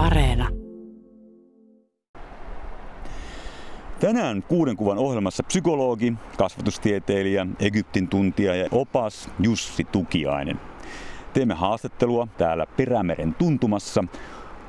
[0.00, 0.48] Areena.
[4.00, 10.60] Tänään kuuden kuvan ohjelmassa psykologi, kasvatustieteilijä, Egyptin tuntija ja opas Jussi Tukiainen.
[11.32, 14.04] Teemme haastattelua täällä Perämeren tuntumassa.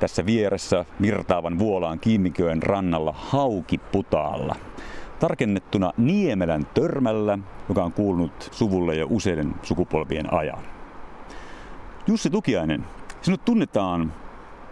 [0.00, 4.56] Tässä vieressä virtaavan vuolaan Kiimiköön rannalla Haukiputaalla.
[5.20, 7.38] Tarkennettuna Niemelän törmällä,
[7.68, 10.62] joka on kuulunut suvulle jo useiden sukupolvien ajan.
[12.06, 12.84] Jussi Tukiainen,
[13.22, 14.12] sinut tunnetaan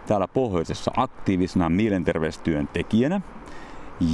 [0.07, 3.21] täällä pohjoisessa aktiivisena mielenterveystyön tekijänä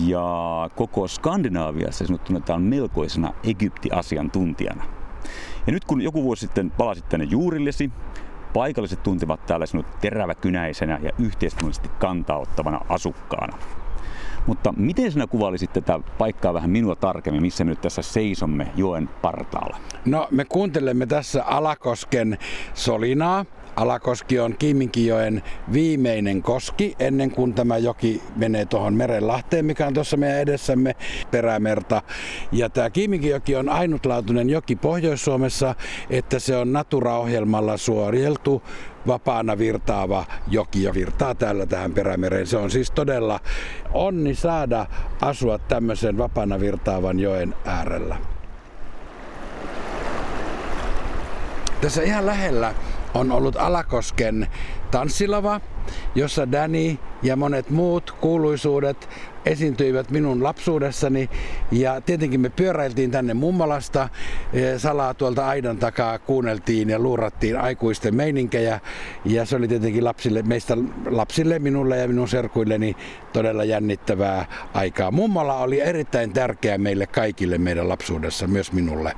[0.06, 4.84] ja koko Skandinaaviassa sinut tunnetaan melkoisena Egypti-asiantuntijana.
[5.68, 7.92] Ja nyt kun joku vuosi sitten palasit tänne juurillesi,
[8.54, 13.58] paikalliset tuntevat täällä sinut teräväkynäisenä ja yhteiskunnallisesti kantauttavana asukkaana.
[14.48, 19.10] Mutta miten sinä kuvailisit tätä paikkaa vähän minua tarkemmin, missä me nyt tässä seisomme joen
[19.22, 19.78] partaalla?
[20.06, 22.38] No me kuuntelemme tässä Alakosken
[22.74, 23.46] solinaa.
[23.78, 30.18] Alakoski on Kiiminkijoen viimeinen koski ennen kuin tämä joki menee tuohon Merenlahteen, mikä on tuossa
[30.18, 30.96] meidän edessämme
[31.32, 32.02] perämerta.
[32.52, 35.76] Ja tämä Kiiminkijoki on ainutlaatuinen joki Pohjois-Suomessa,
[36.10, 38.64] että se on Natura-ohjelmalla suorieltu
[39.08, 42.48] vapaana virtaava joki ja virtaa täällä tähän perämereen.
[42.48, 43.40] Se on siis todella
[43.94, 44.86] onni saada
[45.22, 48.18] asua tämmöisen vapaana virtaavan joen äärellä.
[51.82, 52.74] Tässä ihan lähellä
[53.18, 54.48] on ollut Alakosken
[54.92, 55.62] tanssilava,
[56.16, 59.10] jossa Danny ja monet muut kuuluisuudet
[59.46, 61.30] esiintyivät minun lapsuudessani.
[61.72, 64.10] Ja tietenkin me pyöräiltiin tänne Mummalasta,
[64.54, 68.80] e, salaa tuolta aidan takaa kuunneltiin ja luurattiin aikuisten meininkejä.
[69.26, 70.78] Ja se oli tietenkin lapsille, meistä
[71.10, 72.96] lapsille, minulle ja minun serkuilleni
[73.34, 75.12] todella jännittävää aikaa.
[75.12, 79.14] Mummala oli erittäin tärkeä meille kaikille meidän lapsuudessa, myös minulle.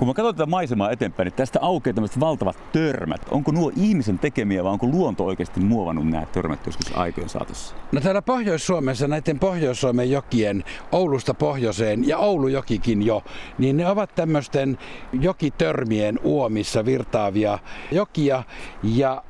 [0.00, 3.20] Kun mä katson tätä maisemaa eteenpäin, niin tästä aukeaa tämmöiset valtavat törmät.
[3.30, 7.74] Onko nuo ihmisen tekemiä vai onko luonto oikeasti muovannut nämä törmät joskus aikojen saatossa?
[7.92, 13.22] No täällä Pohjois-Suomessa näiden Pohjois-Suomen jokien Oulusta pohjoiseen ja Oulujokikin jo,
[13.58, 14.78] niin ne ovat tämmöisten
[15.12, 17.58] jokitörmien uomissa virtaavia
[17.90, 18.42] jokia
[18.82, 19.22] ja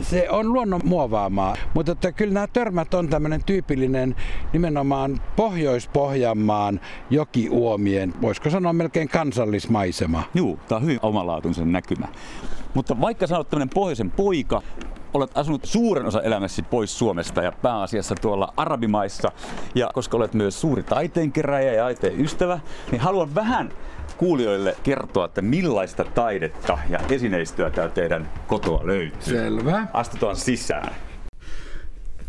[0.00, 4.16] se on luonnon muovaamaa, mutta että kyllä nämä törmät on tämmöinen tyypillinen
[4.52, 10.22] nimenomaan Pohjois-Pohjanmaan jokiuomien, voisiko sanoa melkein kansallismaisema.
[10.34, 12.08] Joo, tämä on hyvin omalaatuisen näkymä.
[12.74, 14.62] Mutta vaikka sä olet tämmöinen pohjoisen poika,
[15.14, 19.32] olet asunut suuren osa elämäsi pois Suomesta ja pääasiassa tuolla arabimaissa.
[19.74, 22.60] Ja koska olet myös suuri taiteenkeräjä ja taiteen ystävä,
[22.90, 23.72] niin haluan vähän
[24.16, 29.20] kuulijoille kertoa, että millaista taidetta ja esineistöä täällä teidän kotoa löytyy.
[29.20, 29.86] Selvä.
[29.92, 30.94] Astutaan sisään.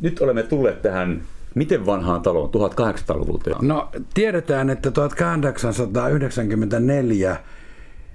[0.02, 1.22] Nyt olemme tulleet tähän
[1.56, 2.50] Miten vanhaan taloon?
[2.50, 3.50] 1800-luvulta?
[3.62, 7.38] No tiedetään, että 1894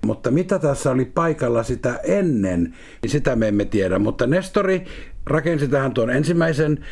[0.06, 3.98] mutta mitä tässä oli paikalla sitä ennen, niin sitä me emme tiedä.
[3.98, 4.84] Mutta Nestori
[5.26, 6.84] rakensi tähän tuon ensimmäisen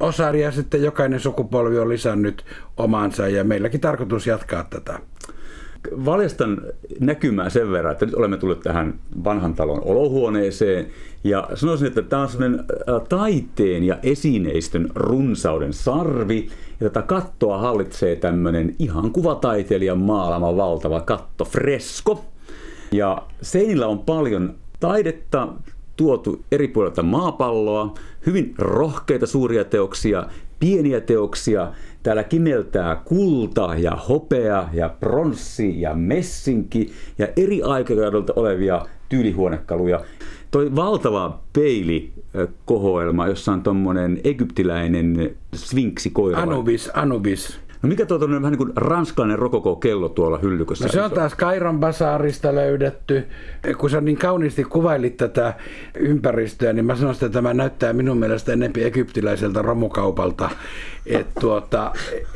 [0.00, 2.44] osan ja sitten jokainen sukupolvi on lisännyt
[2.76, 4.98] omansa ja meilläkin tarkoitus jatkaa tätä.
[6.04, 6.60] Valjastan
[7.00, 10.86] näkymää sen verran, että nyt olemme tulleet tähän vanhan talon olohuoneeseen
[11.24, 12.64] ja sanoisin, että tämä on sellainen
[13.08, 16.48] taiteen ja esineistön runsauden sarvi
[16.80, 22.24] ja tätä kattoa hallitsee tämmöinen ihan kuvataiteilijan maalama valtava katto fresko.
[22.92, 25.48] Ja seinillä on paljon taidetta
[25.96, 27.94] tuotu eri puolilta maapalloa,
[28.26, 30.26] hyvin rohkeita suuria teoksia,
[30.60, 31.72] pieniä teoksia.
[32.02, 40.00] Täällä kimeltää kulta ja hopea ja pronssi ja messinki ja eri aikakaudilta olevia tyylihuonekaluja.
[40.50, 42.12] Toi valtava peili
[42.64, 46.42] kohoelma, jossa on tuommoinen egyptiläinen sfinksikoira.
[46.42, 47.58] Anubis, Anubis.
[47.82, 50.84] No mikä tuo on vähän niin kuin ranskalainen rokoko-kello tuolla hyllykössä?
[50.84, 53.26] No se on taas Kairon basaarista löydetty.
[53.78, 55.54] Kun sä niin kauniisti kuvailit tätä
[55.94, 60.50] ympäristöä, niin mä sanoin, että tämä näyttää minun mielestä enempi egyptiläiseltä romukaupalta.
[61.06, 61.92] että tuota,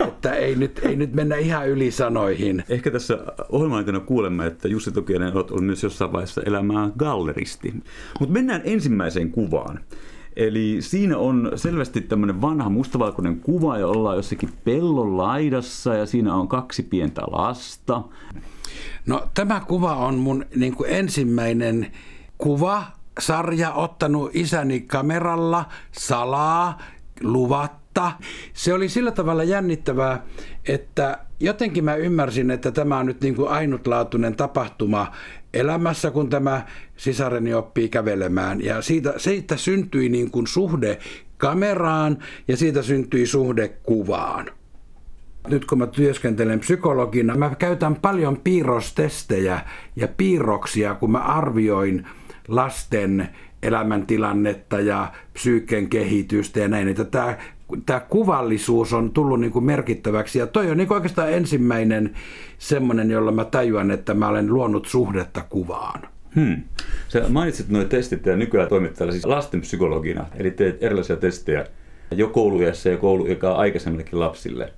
[0.08, 2.64] että ei nyt, ei nyt mennä ihan yli sanoihin.
[2.68, 7.74] Ehkä tässä ohjelman aikana kuulemme, että Jussi Tokianen on myös jossain vaiheessa elämää galleristi.
[8.20, 9.80] Mutta mennään ensimmäiseen kuvaan.
[10.36, 16.34] Eli siinä on selvästi tämmöinen vanha mustavalkoinen kuva ja ollaan jossakin pellon laidassa ja siinä
[16.34, 18.02] on kaksi pientä lasta.
[19.06, 21.86] No tämä kuva on mun niin kuin ensimmäinen
[22.38, 22.84] kuva,
[23.20, 26.78] sarja ottanut isäni kameralla salaa,
[27.20, 28.12] luvatta.
[28.52, 30.22] Se oli sillä tavalla jännittävää,
[30.68, 35.12] että jotenkin mä ymmärsin, että tämä on nyt niin kuin ainutlaatuinen tapahtuma
[35.54, 36.66] elämässä, kun tämä
[36.96, 38.64] sisareni oppii kävelemään.
[38.64, 40.98] Ja siitä, siitä syntyi niin kuin suhde
[41.36, 42.18] kameraan
[42.48, 44.50] ja siitä syntyi suhde kuvaan.
[45.48, 49.60] Nyt kun mä työskentelen psykologina, mä käytän paljon piirrostestejä
[49.96, 52.06] ja piirroksia, kun mä arvioin
[52.48, 53.28] lasten
[53.62, 56.88] elämäntilannetta ja psyyken kehitystä ja näin.
[56.88, 57.36] Että tämä,
[57.86, 62.14] tämä kuvallisuus on tullut niin kuin merkittäväksi ja toi on niin kuin oikeastaan ensimmäinen
[62.58, 66.02] semmoinen, jolla mä tajuan, että mä olen luonut suhdetta kuvaan.
[66.34, 66.62] Hmm.
[67.08, 71.66] Sä mainitsit nuo testit ja nykyään toimit siis lastenpsykologina, eli teet erilaisia testejä
[72.10, 74.72] jo koulujassa ja kouluikaa aikaisemmillekin lapsille.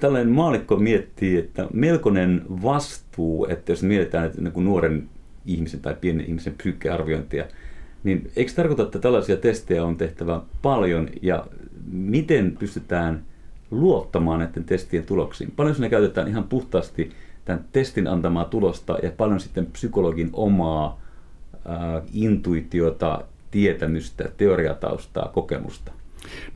[0.00, 5.08] Tällainen maalikko miettii, että melkoinen vastuu, että jos mietitään että niin nuoren
[5.46, 7.44] ihmisen tai pienen ihmisen psyykkearviointia,
[8.04, 11.46] niin eikö tarkoita, että tällaisia testejä on tehtävä paljon ja
[11.92, 13.22] miten pystytään
[13.70, 15.52] luottamaan näiden testien tuloksiin?
[15.56, 17.10] Paljon ne käytetään ihan puhtaasti
[17.44, 21.00] tämän testin antamaa tulosta ja paljon sitten psykologin omaa
[21.64, 25.92] ää, intuitiota, tietämystä, teoriataustaa, kokemusta.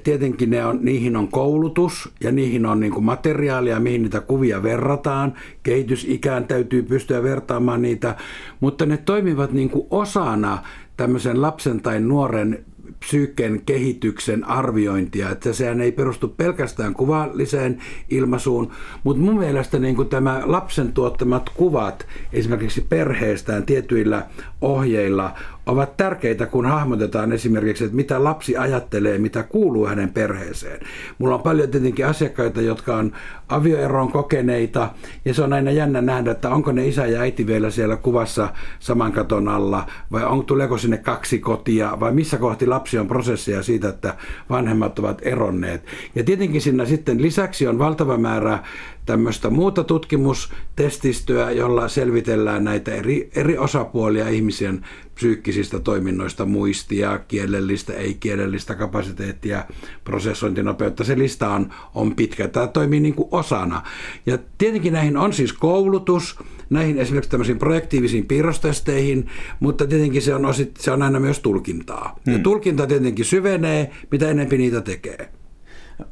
[0.05, 5.35] Tietenkin ne on, niihin on koulutus ja niihin on niin materiaalia, mihin niitä kuvia verrataan.
[5.63, 8.17] Kehitysikään täytyy pystyä vertaamaan niitä,
[8.61, 10.59] mutta ne toimivat niin osana
[10.97, 12.65] tämmöisen lapsen tai nuoren
[13.01, 17.79] psyyken kehityksen arviointia, että sehän ei perustu pelkästään kuvalliseen
[18.11, 18.71] ilmaisuun,
[19.05, 24.27] mutta mun mielestä niin kuin tämä lapsen tuottamat kuvat esimerkiksi perheestään tietyillä
[24.61, 25.35] ohjeilla
[25.67, 30.81] ovat tärkeitä, kun hahmotetaan esimerkiksi, että mitä lapsi ajattelee, mitä kuuluu hänen perheeseen.
[31.19, 33.13] Mulla on paljon tietenkin asiakkaita, jotka on
[33.49, 34.91] avioeron kokeneita,
[35.25, 38.49] ja se on aina jännä nähdä, että onko ne isä ja äiti vielä siellä kuvassa
[38.79, 43.63] saman katon alla, vai on, tuleeko sinne kaksi kotia, vai missä kohti lapsi on prosessia
[43.63, 44.15] siitä, että
[44.51, 45.85] vanhemmat ovat eronneet.
[46.15, 48.59] Ja tietenkin siinä sitten lisäksi on valtava määrä
[49.07, 58.75] tämmöistä muuta tutkimustestistöä, jolla selvitellään näitä eri, eri osapuolia ihmisen psyykkisistä toiminnoista, muistia, kielellistä, ei-kielellistä
[58.75, 59.65] kapasiteettia,
[60.05, 61.05] prosessointinopeutta.
[61.05, 62.49] Se lista on, on pitkä.
[62.49, 63.83] Tämä toimii niin kuin osana.
[64.27, 66.39] Ja tietenkin näihin on siis koulutus,
[66.71, 69.27] näihin esimerkiksi tämmöisiin projektiivisiin piirrostesteihin,
[69.61, 72.21] mutta tietenkin se on, osit, se on aina myös tulkintaa.
[72.25, 72.33] Hmm.
[72.33, 75.42] Ja tulkinta tietenkin syvenee, mitä enempi niitä tekee.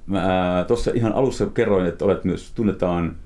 [0.07, 3.17] Mä tuossa ihan alussa kerroin, että olet myös tunnetaan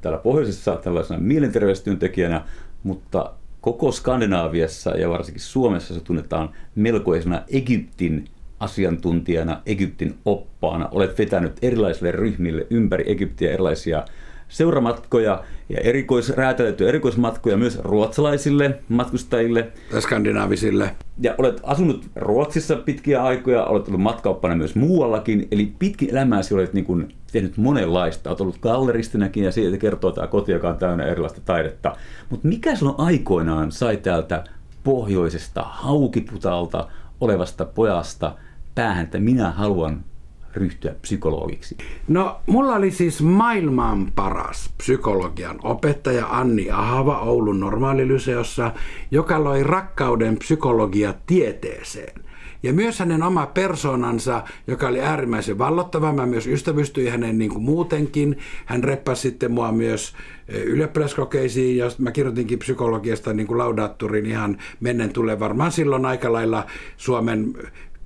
[0.00, 2.44] täällä pohjoisessa tällaisena mielenterveystyöntekijänä,
[2.82, 8.24] mutta koko Skandinaaviassa ja varsinkin Suomessa se tunnetaan melkoisena Egyptin
[8.60, 10.88] asiantuntijana, Egyptin oppaana.
[10.92, 14.04] Olet vetänyt erilaisille ryhmille ympäri Egyptiä erilaisia
[14.48, 19.72] seuramatkoja ja erikois, räätälöityjä erikoismatkoja myös ruotsalaisille matkustajille.
[19.92, 20.90] Ja skandinaavisille.
[21.20, 26.72] Ja olet asunut Ruotsissa pitkiä aikoja, olet ollut matkauppana myös muuallakin, eli pitkin elämääsi olet
[26.72, 28.30] niin kuin tehnyt monenlaista.
[28.30, 31.96] Olet ollut galleristinakin ja siitä kertoo tämä koti, joka on täynnä erilaista taidetta.
[32.30, 34.44] Mutta mikä silloin aikoinaan sai täältä
[34.84, 36.88] pohjoisesta haukiputalta
[37.20, 38.36] olevasta pojasta
[38.74, 40.04] päähän, että minä haluan
[40.56, 41.76] ryhtyä psykologiksi?
[42.08, 48.72] No, mulla oli siis maailman paras psykologian opettaja Anni Ahava Oulun normaalilyseossa,
[49.10, 52.24] joka loi rakkauden psykologia tieteeseen.
[52.64, 57.62] Ja myös hänen oma persoonansa, joka oli äärimmäisen vallottava, mä myös ystävystyin hänen niin kuin
[57.62, 58.38] muutenkin.
[58.66, 60.14] Hän reppasi sitten mua myös
[60.48, 66.32] e, ylioppilaskokeisiin, ja mä kirjoitinkin psykologiasta niin kuin laudaatturin ihan mennen tulee varmaan silloin aika
[66.32, 66.66] lailla
[66.96, 67.54] Suomen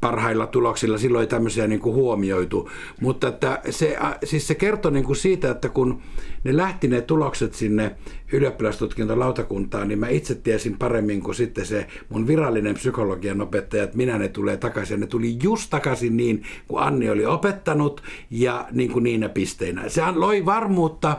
[0.00, 2.70] parhailla tuloksilla silloin ei tämmöisiä niin kuin huomioitu.
[3.00, 6.02] Mutta että se, siis se kertoi niin kuin siitä, että kun
[6.44, 7.96] ne lähti ne tulokset sinne
[8.32, 14.18] ylioppilastutkintolautakuntaan, niin mä itse tiesin paremmin kuin sitten se mun virallinen psykologian opettaja, että minä
[14.18, 14.94] ne tulee takaisin.
[14.94, 19.88] Ja ne tuli just takaisin niin, kuin Anni oli opettanut ja niin kuin niinä pisteinä.
[19.88, 21.16] Se loi varmuutta,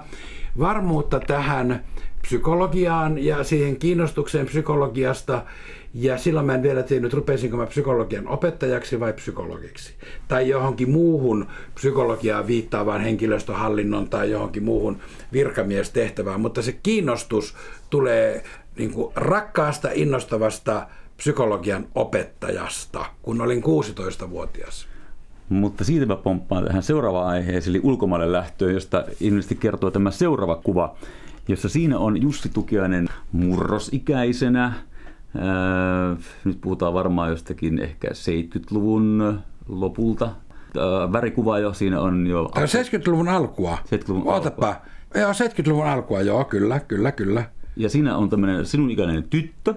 [0.59, 1.83] varmuutta tähän
[2.21, 5.45] psykologiaan ja siihen kiinnostukseen psykologiasta
[5.93, 9.93] ja silloin mä en vielä tiennyt, rupesinko mä psykologian opettajaksi vai psykologiksi.
[10.27, 14.97] Tai johonkin muuhun psykologiaan viittaavaan henkilöstöhallinnon tai johonkin muuhun
[15.33, 16.41] virkamiestehtävään.
[16.41, 17.55] Mutta se kiinnostus
[17.89, 18.43] tulee
[18.77, 24.87] niin kuin rakkaasta, innostavasta psykologian opettajasta, kun olin 16-vuotias.
[25.49, 30.55] Mutta siitä mä pomppaan tähän seuraavaan aiheeseen, eli ulkomaille lähtöön, josta ilmeisesti kertoo tämä seuraava
[30.55, 30.95] kuva,
[31.47, 34.73] jossa siinä on Jussi Tukiainen murrosikäisenä,
[36.43, 40.29] nyt puhutaan varmaan jostakin ehkä 70-luvun lopulta.
[41.13, 42.51] Värikuva jo siinä on jo...
[42.55, 43.77] 70-luvun alkua.
[43.85, 44.67] 70-luvun Ootapa.
[44.67, 44.85] alkua.
[45.15, 47.43] Joo, 70-luvun alkua, joo, kyllä, kyllä, kyllä.
[47.75, 49.73] Ja siinä on tämmöinen sinun ikäinen tyttö.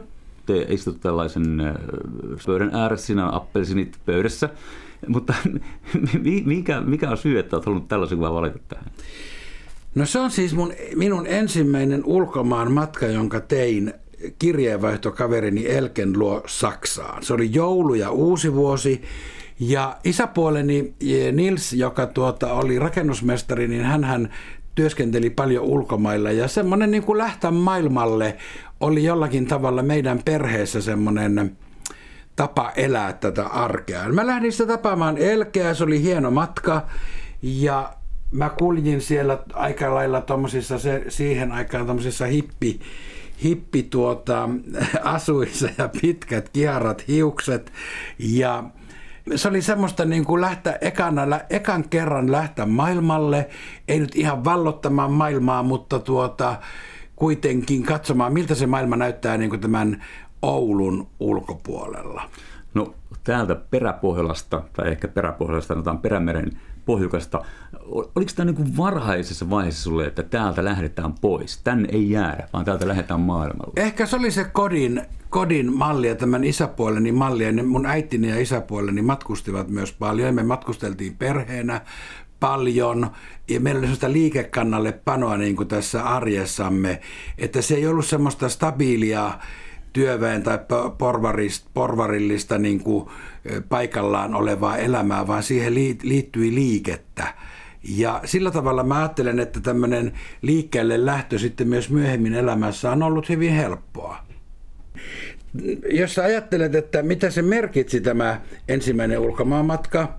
[0.47, 1.45] Te istut tällaisen
[2.47, 4.49] pöydän ääressä, siinä on appelsinit pöydässä.
[5.09, 5.35] Mutta
[6.45, 8.85] mikä, mikä on syy, että olet halunnut tällaisen kuvan valita tähän?
[9.95, 13.95] No se on siis mun, minun ensimmäinen ulkomaan matka, jonka tein
[14.39, 17.23] kirjeenvaihtokaverini Elken luo Saksaan.
[17.23, 19.03] Se oli joulu ja uusi vuosi.
[19.61, 20.95] Ja isäpuoleni
[21.33, 24.31] Nils, joka tuota, oli rakennusmestari, niin hän
[24.75, 28.37] työskenteli paljon ulkomailla ja semmoinen niin kuin lähtä maailmalle
[28.81, 31.57] oli jollakin tavalla meidän perheessä semmoinen
[32.37, 34.09] tapa elää tätä arkea.
[34.09, 36.87] Mä lähdin sitä tapaamaan Elkeä, se oli hieno matka
[37.43, 37.93] ja
[38.31, 40.23] mä kuljin siellä aika lailla
[41.09, 42.81] siihen aikaan tommosissa hippi,
[43.45, 44.49] hippi tuota,
[45.03, 47.73] asuissa ja pitkät kiharat hiukset
[48.19, 48.65] ja
[49.37, 53.49] se oli semmoista niin kuin lähteä ekana, ekan kerran lähteä maailmalle,
[53.89, 56.57] ei nyt ihan vallottamaan maailmaa, mutta tuota,
[57.17, 60.05] kuitenkin katsomaan, miltä se maailma näyttää niin kuin tämän
[60.43, 62.31] Oulun ulkopuolella.
[62.75, 62.95] No
[63.25, 66.53] täältä peräpohjolasta, tai ehkä peräpohjolasta sanotaan perämeren
[66.85, 67.45] pohjukasta.
[67.91, 71.61] Oliko tämä niin varhaisessa vaiheessa sulle, että täältä lähdetään pois?
[71.65, 73.73] Tänne ei jäädä, vaan täältä lähdetään maailmalle.
[73.77, 77.45] Ehkä se oli se kodin, kodin malli ja tämän isäpuoleni malli.
[77.45, 80.27] Ja mun äitini ja isäpuoleni matkustivat myös paljon.
[80.27, 81.81] Ja me matkusteltiin perheenä
[82.41, 83.11] paljon
[83.49, 87.01] ja meillä oli sellaista liikekannalle panoa niin kuin tässä arjessamme,
[87.39, 89.39] että se ei ollut semmoista stabiilia
[89.93, 90.59] työväen tai
[91.75, 93.09] porvarillista niin kuin
[93.69, 97.35] paikallaan olevaa elämää, vaan siihen liittyi liikettä.
[97.89, 103.29] Ja sillä tavalla mä ajattelen, että tämmöinen liikkeelle lähtö sitten myös myöhemmin elämässä on ollut
[103.29, 104.17] hyvin helppoa.
[105.93, 110.19] Jos sä ajattelet, että mitä se merkitsi tämä ensimmäinen ulkomaanmatka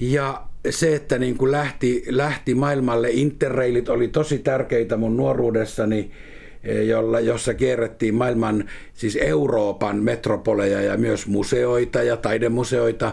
[0.00, 6.10] ja se, että niin kuin lähti, lähti maailmalle, interreilit oli tosi tärkeitä mun nuoruudessani,
[6.86, 13.12] jolla, jossa kierrettiin maailman, siis Euroopan metropoleja ja myös museoita ja taidemuseoita,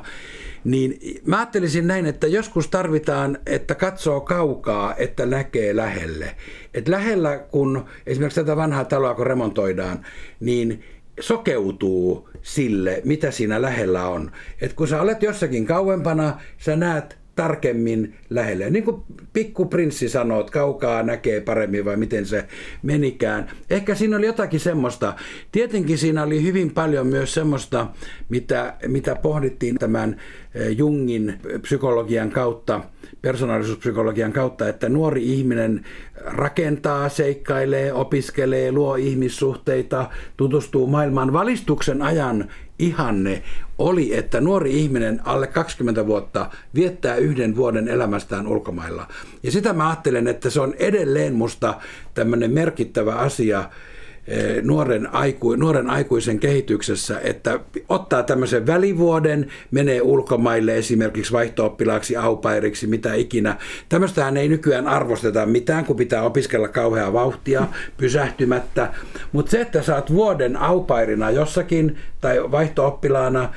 [0.63, 6.35] niin mä ajattelisin näin, että joskus tarvitaan, että katsoo kaukaa, että näkee lähelle.
[6.74, 10.05] Et lähellä, kun esimerkiksi tätä vanhaa taloa kun remontoidaan,
[10.39, 10.83] niin
[11.19, 14.31] sokeutuu sille, mitä siinä lähellä on.
[14.62, 18.70] Et kun sä olet jossakin kauempana, sä näet tarkemmin lähelle.
[18.70, 19.01] Niin kuin
[19.34, 22.48] pikkuprinssi sanoo, että kaukaa näkee paremmin vai miten se
[22.84, 23.50] menikään.
[23.70, 25.13] Ehkä siinä oli jotakin semmoista.
[25.51, 27.88] Tietenkin siinä oli hyvin paljon myös semmoista,
[28.30, 30.22] mitä, mitä pohdittiin tämän
[30.56, 32.82] eh, Jungin psykologian kautta,
[33.22, 35.86] persoonallisuuspsykologian kautta, että nuori ihminen
[36.25, 43.44] rakentaa, seikkailee, opiskelee, luo ihmissuhteita, tutustuu maailman valistuksen ajan ihanne
[43.77, 49.08] oli, että nuori ihminen alle 20 vuotta viettää yhden vuoden elämästään ulkomailla.
[49.44, 51.74] Ja sitä mä ajattelen, että se on edelleen musta
[52.13, 53.70] tämmöinen merkittävä asia,
[54.62, 63.13] nuoren, aiku, nuoren aikuisen kehityksessä, että ottaa tämmöisen välivuoden, menee ulkomaille esimerkiksi vaihto-oppilaaksi, aupairiksi, mitä
[63.13, 63.58] ikinä.
[63.89, 67.67] Tämmöistähän ei nykyään arvosteta mitään, kun pitää opiskella kauheaa vauhtia
[67.98, 68.94] pysähtymättä.
[69.32, 73.50] Mutta se, että saat vuoden aupairina jossakin tai vaihto-oppilaana,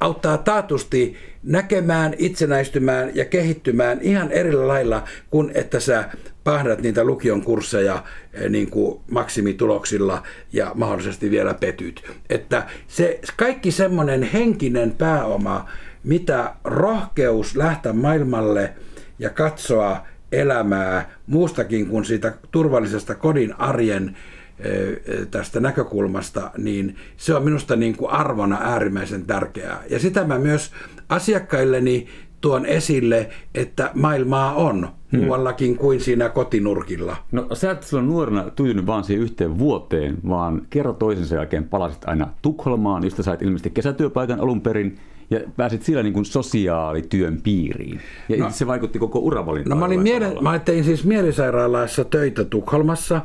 [0.00, 6.04] auttaa taatusti näkemään, itsenäistymään ja kehittymään ihan eri lailla kuin että sä
[6.46, 10.22] pahdat niitä lukion kursseja eh, niin kuin maksimituloksilla
[10.52, 12.04] ja mahdollisesti vielä petyt.
[12.30, 15.68] Että se kaikki semmoinen henkinen pääoma,
[16.04, 18.72] mitä rohkeus lähteä maailmalle
[19.18, 24.16] ja katsoa elämää muustakin kuin siitä turvallisesta kodin arjen
[24.58, 29.82] eh, tästä näkökulmasta, niin se on minusta niin kuin arvona äärimmäisen tärkeää.
[29.90, 30.72] Ja sitä mä myös
[31.08, 32.08] asiakkailleni
[32.40, 35.20] tuon esille, että maailmaa on hmm.
[35.20, 37.16] muuallakin kuin siinä kotinurkilla.
[37.32, 42.08] No sä et silloin nuorena tyynyt vaan siihen yhteen vuoteen, vaan kerro toisensa jälkeen palasit
[42.08, 44.98] aina Tukholmaan, josta sait ilmeisesti kesätyöpaikan alun perin,
[45.30, 48.00] ja pääsit sillä niin kuin sosiaalityön piiriin.
[48.28, 49.70] Ja no, se vaikutti koko uravalintaan.
[49.70, 53.20] No mä, olin miele- mä tein siis mielisairaalassa töitä Tukholmassa,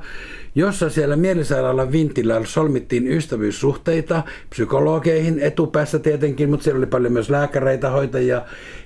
[0.55, 7.89] jossa siellä mielisairaalan vintillä solmittiin ystävyyssuhteita psykologeihin etupäässä tietenkin, mutta siellä oli paljon myös lääkäreitä,
[7.89, 8.41] hoitajia.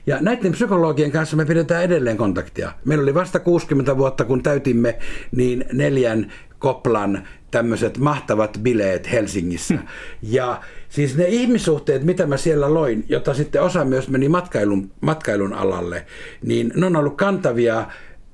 [0.07, 2.71] Ja näiden psykologien kanssa me pidetään edelleen kontaktia.
[2.85, 4.97] Meillä oli vasta 60 vuotta, kun täytimme
[5.31, 9.75] niin neljän koplan tämmöiset mahtavat bileet Helsingissä.
[10.21, 10.61] Ja
[10.95, 16.05] siis ne ihmissuhteet, mitä mä siellä loin, jota sitten osa myös meni matkailun, matkailun alalle,
[16.41, 17.85] niin ne on ollut kantavia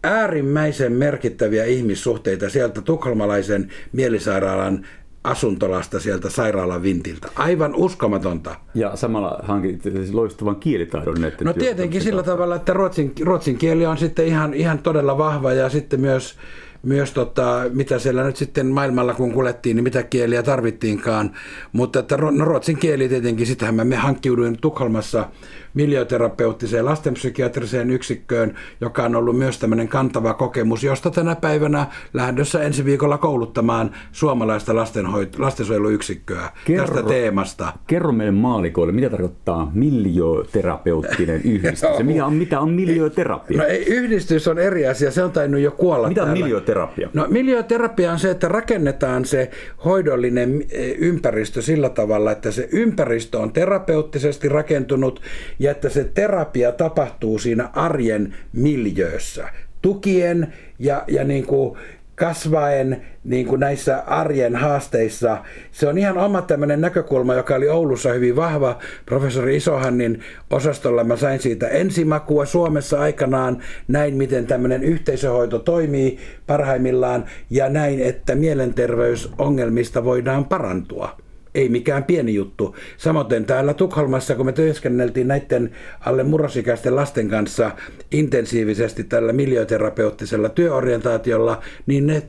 [0.04, 4.86] äärimmäisen merkittäviä ihmissuhteita sieltä tukholmalaisen mielisairaalan
[5.24, 7.28] asuntolasta sieltä sairaalan vintiltä.
[7.36, 8.56] Aivan uskomatonta.
[8.74, 11.24] Ja samalla hankit loistavan kielitaidon.
[11.24, 15.54] Että no tietenkin sillä tavalla, että ruotsin, ruotsin kieli on sitten ihan, ihan todella vahva
[15.54, 16.36] ja sitten myös
[16.84, 21.32] myös tota, mitä siellä nyt sitten maailmalla kun kuljettiin, niin mitä kieliä tarvittiinkaan.
[21.72, 25.30] Mutta että no, ruotsin kieli tietenkin, sitähän me hankkiuduin Tukholmassa
[25.74, 32.86] milioterapeuttiseen lastenpsykiatriseen yksikköön, joka on ollut myös tämmöinen kantava kokemus, josta tänä päivänä lähdössä ensi
[32.86, 37.74] viikolla kouluttamaan suomalaista lastenhoit- lastensuojeluyksikköä kerro, tästä teemasta.
[37.88, 41.90] Kerro meille maalikoille, mitä tarkoittaa miljoterapeuttinen yhdistys?
[42.04, 43.58] mikä on, mitä on miljoterapia?
[43.58, 46.92] No ei, yhdistys on eri asia, se on tainnut jo kuolla Mitä on miljoterapia?
[46.92, 47.10] miljöterapia?
[47.14, 49.50] No miljöterapia on se, että rakennetaan se
[49.86, 55.22] hoidollinen eh, ympäristö sillä tavalla, että se ympäristö on terapeuttisesti rakentunut
[55.62, 59.50] ja että se terapia tapahtuu siinä arjen miljöössä
[59.82, 61.78] tukien ja, ja niin kuin
[62.16, 65.38] kasvaen niin kuin näissä arjen haasteissa.
[65.72, 68.78] Se on ihan oma tämmöinen näkökulma, joka oli Oulussa hyvin vahva.
[69.06, 73.64] Professori Isohannin osastolla mä sain siitä ensimakua Suomessa aikanaan.
[73.88, 81.18] Näin, miten tämmöinen yhteisöhoito toimii parhaimmillaan ja näin, että mielenterveysongelmista voidaan parantua
[81.56, 82.76] ei mikään pieni juttu.
[82.98, 87.72] Samoin täällä Tukholmassa, kun me työskenneltiin näiden alle murrosikäisten lasten kanssa
[88.12, 92.24] intensiivisesti tällä miljöterapeuttisella työorientaatiolla, niin ne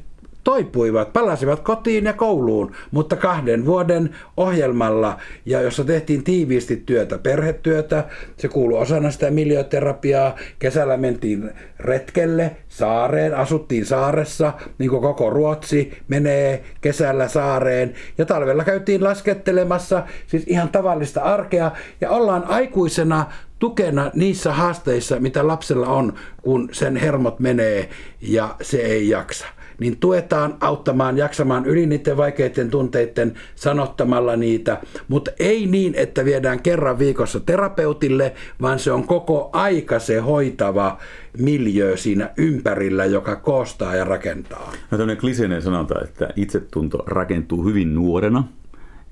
[0.45, 8.05] toipuivat, palasivat kotiin ja kouluun, mutta kahden vuoden ohjelmalla, ja jossa tehtiin tiiviisti työtä, perhetyötä,
[8.37, 15.93] se kuului osana sitä miljöterapiaa, kesällä mentiin retkelle saareen, asuttiin saaressa, niin kuin koko Ruotsi
[16.09, 21.71] menee kesällä saareen, ja talvella käytiin laskettelemassa, siis ihan tavallista arkea,
[22.01, 23.27] ja ollaan aikuisena
[23.59, 27.89] tukena niissä haasteissa, mitä lapsella on, kun sen hermot menee
[28.21, 29.47] ja se ei jaksa
[29.83, 36.63] niin tuetaan auttamaan jaksamaan yli niiden vaikeiden tunteiden sanottamalla niitä, mutta ei niin, että viedään
[36.63, 40.99] kerran viikossa terapeutille, vaan se on koko aika se hoitava
[41.39, 44.73] miljö siinä ympärillä, joka koostaa ja rakentaa.
[44.91, 48.45] No tämmöinen kliseinen sanonta, että itsetunto rakentuu hyvin nuorena,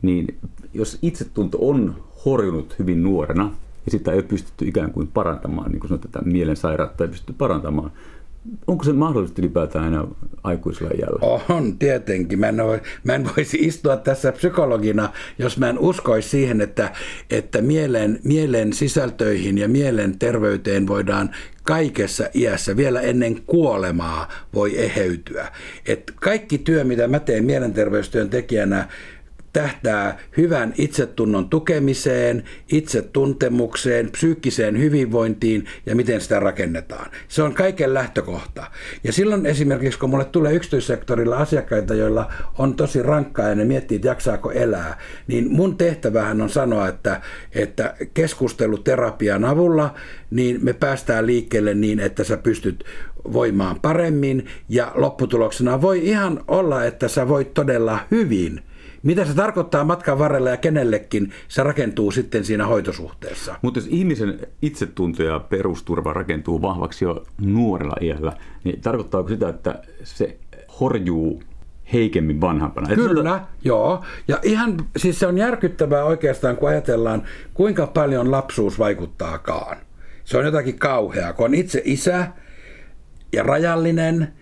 [0.02, 0.38] niin
[0.74, 3.50] jos itsetunto on horjunut hyvin nuorena,
[3.86, 7.32] ja sitä ei ole pystytty ikään kuin parantamaan, niin kuin sanotaan, että mielensairautta ei pystytty
[7.38, 7.92] parantamaan,
[8.66, 10.04] Onko se mahdollista ylipäätään enää
[10.44, 11.18] aikuisella iällä?
[11.48, 12.38] On, tietenkin.
[12.38, 16.92] Mä en, voi, mä en voisi istua tässä psykologina, jos mä en uskoisi siihen, että,
[17.30, 21.30] että mielen, mielen sisältöihin ja mielen terveyteen voidaan
[21.62, 25.48] kaikessa iässä, vielä ennen kuolemaa, voi eheytyä.
[25.86, 28.88] Et kaikki työ, mitä mä teen mielenterveystyön tekijänä,
[29.52, 37.10] tähtää hyvän itsetunnon tukemiseen, itsetuntemukseen, psyykkiseen hyvinvointiin ja miten sitä rakennetaan.
[37.28, 38.66] Se on kaiken lähtökohta.
[39.04, 43.96] Ja silloin esimerkiksi, kun mulle tulee yksityissektorilla asiakkaita, joilla on tosi rankkaa ja ne miettii,
[43.96, 47.20] että jaksaako elää, niin mun tehtävähän on sanoa, että,
[47.54, 49.94] että keskusteluterapian avulla
[50.30, 52.84] niin me päästään liikkeelle niin, että sä pystyt
[53.32, 58.60] voimaan paremmin ja lopputuloksena voi ihan olla, että sä voit todella hyvin–
[59.02, 63.54] mitä se tarkoittaa matkan varrella ja kenellekin, se rakentuu sitten siinä hoitosuhteessa.
[63.62, 68.32] Mutta jos ihmisen itsetunto ja perusturva rakentuu vahvaksi jo nuorella iällä,
[68.64, 70.36] niin tarkoittaako sitä, että se
[70.80, 71.42] horjuu
[71.92, 72.94] heikemmin vanhampana.
[72.94, 73.48] Kyllä, että...
[73.64, 74.04] joo.
[74.28, 77.22] Ja ihan, siis se on järkyttävää oikeastaan, kun ajatellaan,
[77.54, 79.76] kuinka paljon lapsuus vaikuttaakaan.
[80.24, 82.26] Se on jotakin kauheaa, kun on itse isä
[83.32, 84.32] ja rajallinen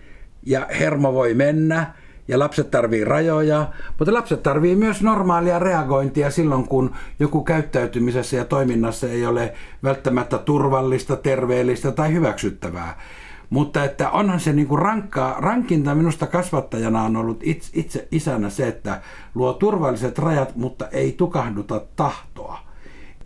[0.45, 1.93] ja hermo voi mennä
[2.29, 3.67] ja lapset tarvii rajoja,
[3.99, 10.37] mutta lapset tarvii myös normaalia reagointia silloin, kun joku käyttäytymisessä ja toiminnassa ei ole välttämättä
[10.37, 12.99] turvallista, terveellistä tai hyväksyttävää.
[13.49, 18.67] Mutta että onhan se niinku rankkaa, rankinta minusta kasvattajana on ollut itse, itse isänä se,
[18.67, 19.01] että
[19.35, 22.68] luo turvalliset rajat, mutta ei tukahduta tahtoa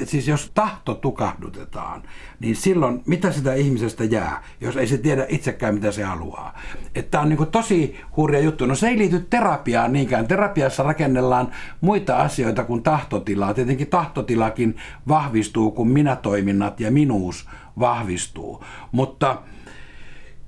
[0.03, 2.03] siis jos tahto tukahdutetaan,
[2.39, 6.59] niin silloin mitä sitä ihmisestä jää, jos ei se tiedä itsekään mitä se haluaa.
[6.95, 8.65] Että on niin tosi hurja juttu.
[8.65, 10.27] No se ei liity terapiaan niinkään.
[10.27, 11.51] Terapiassa rakennellaan
[11.81, 13.53] muita asioita kuin tahtotilaa.
[13.53, 14.75] Tietenkin tahtotilakin
[15.07, 18.63] vahvistuu, kun minä-toiminnat ja minuus vahvistuu.
[18.91, 19.41] Mutta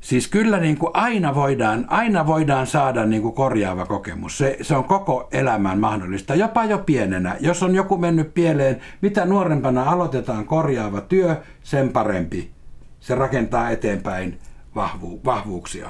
[0.06, 4.38] Siis kyllä niin kuin aina, voidaan, aina voidaan saada niin kuin korjaava kokemus.
[4.38, 7.36] Se, se on koko elämän mahdollista, jopa jo pienenä.
[7.40, 12.52] Jos on joku mennyt pieleen, mitä nuorempana aloitetaan korjaava työ, sen parempi.
[13.00, 14.38] Se rakentaa eteenpäin
[14.76, 15.90] vahvu, vahvuuksia.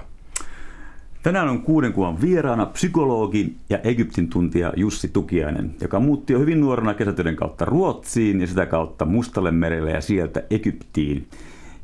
[1.24, 6.62] Tänään on kuuden kuvan vieraana psykologi ja Egyptin tuntija Jussi Tukiainen, joka muutti jo hyvin
[6.62, 11.28] nuorena kesätöiden kautta Ruotsiin ja sitä kautta Mustalle merelle ja sieltä Egyptiin.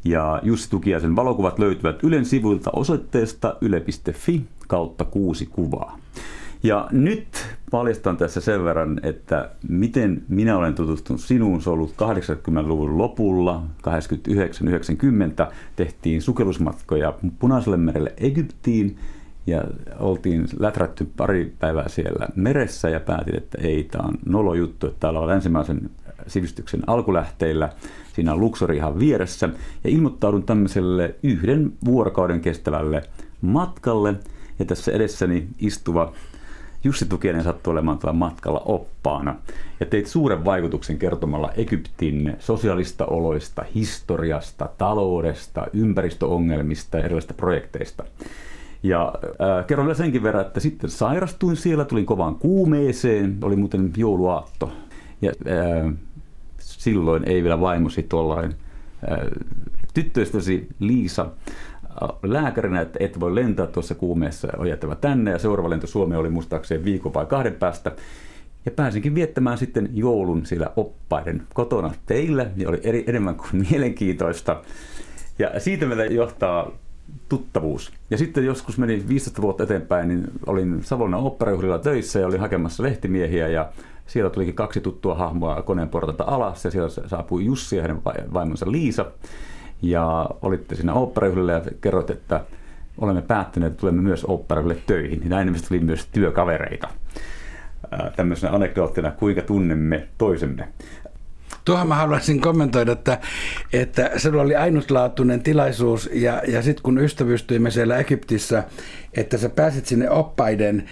[0.05, 5.97] Ja Jussi Tukiaisen valokuvat löytyvät Ylen sivuilta osoitteesta yle.fi kautta kuusi kuvaa.
[6.63, 7.27] Ja nyt
[7.71, 11.61] paljastan tässä sen verran, että miten minä olen tutustunut sinuun.
[11.61, 13.63] Se on ollut 80-luvun lopulla,
[15.47, 18.97] 89-90 tehtiin sukellusmatkoja Punaiselle merelle Egyptiin
[19.47, 19.63] ja
[19.99, 24.99] oltiin läträtty pari päivää siellä meressä ja päätin, että ei, tämä on nolo juttu, että
[24.99, 25.89] täällä on länsimaisen
[26.27, 27.69] sivistyksen alkulähteillä.
[28.13, 29.49] Siinä on Luxori ihan vieressä
[29.84, 33.03] ja ilmoittaudun tämmöiselle yhden vuorokauden kestävälle
[33.41, 34.13] matkalle.
[34.60, 36.13] Ja tässä edessäni istuva
[36.84, 39.36] Jussi Tukiainen sattui olemaan tällä matkalla oppaana
[39.79, 48.03] ja teit suuren vaikutuksen kertomalla Egyptin sosiaalista oloista, historiasta, taloudesta, ympäristöongelmista ja erilaisista projekteista.
[48.84, 53.93] Ja äh, kerron vielä senkin verran, että sitten sairastuin siellä, tulin kovaan kuumeeseen, oli muuten
[53.97, 54.71] jouluaatto.
[55.21, 55.93] Ja äh,
[56.82, 58.56] silloin ei vielä vaimosi tuollainen
[59.12, 59.17] äh,
[59.94, 65.32] tyttöystäväsi Liisa äh, lääkärinä, että et voi lentää tuossa kuumeessa, on jättävä tänne.
[65.32, 67.91] Ja seuraava lento Suomeen oli muistaakseni viikon vai kahden päästä.
[68.65, 74.62] Ja pääsinkin viettämään sitten joulun siellä oppaiden kotona teillä, ja oli eri, enemmän kuin mielenkiintoista.
[75.39, 76.72] Ja siitä meillä johtaa
[77.30, 77.91] tuttavuus.
[78.10, 82.84] Ja sitten joskus meni 15 vuotta eteenpäin, niin olin Savonlinnan oopperajuhlilla töissä ja olin hakemassa
[82.84, 83.72] lehtimiehiä ja
[84.12, 88.71] siellä tulikin kaksi tuttua hahmoa koneen portalta alas ja siellä saapui Jussi ja hänen vaimonsa
[88.71, 89.06] Liisa.
[89.82, 92.43] Ja olitte siinä oopperajuhlilla ja kerroit, että
[92.97, 95.21] olemme päättäneet, että tulemme myös oopperajuhlille töihin.
[95.26, 96.88] Näin ilmeisesti tuli myös työkavereita.
[98.15, 100.67] Tämmöisenä anekdoottina, kuinka tunnemme toisemme.
[101.65, 103.19] Tuohon mä haluaisin kommentoida, että,
[103.74, 108.63] että se oli ainutlaatuinen tilaisuus ja, ja sitten kun ystävystyimme siellä Egyptissä,
[109.13, 110.89] että sä pääsit sinne oppaiden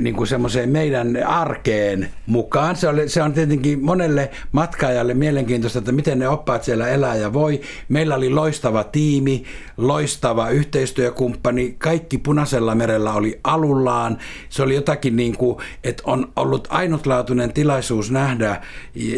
[0.00, 2.76] niin kuin semmoiseen meidän arkeen mukaan.
[2.76, 7.32] Se, oli, se on tietenkin monelle matkaajalle mielenkiintoista, että miten ne oppaat siellä elää ja
[7.32, 7.60] voi.
[7.88, 9.44] Meillä oli loistava tiimi,
[9.76, 11.74] loistava yhteistyökumppani.
[11.78, 14.18] Kaikki Punaisella merellä oli alullaan.
[14.48, 18.62] Se oli jotakin niin kuin, että on ollut ainutlaatuinen tilaisuus nähdä,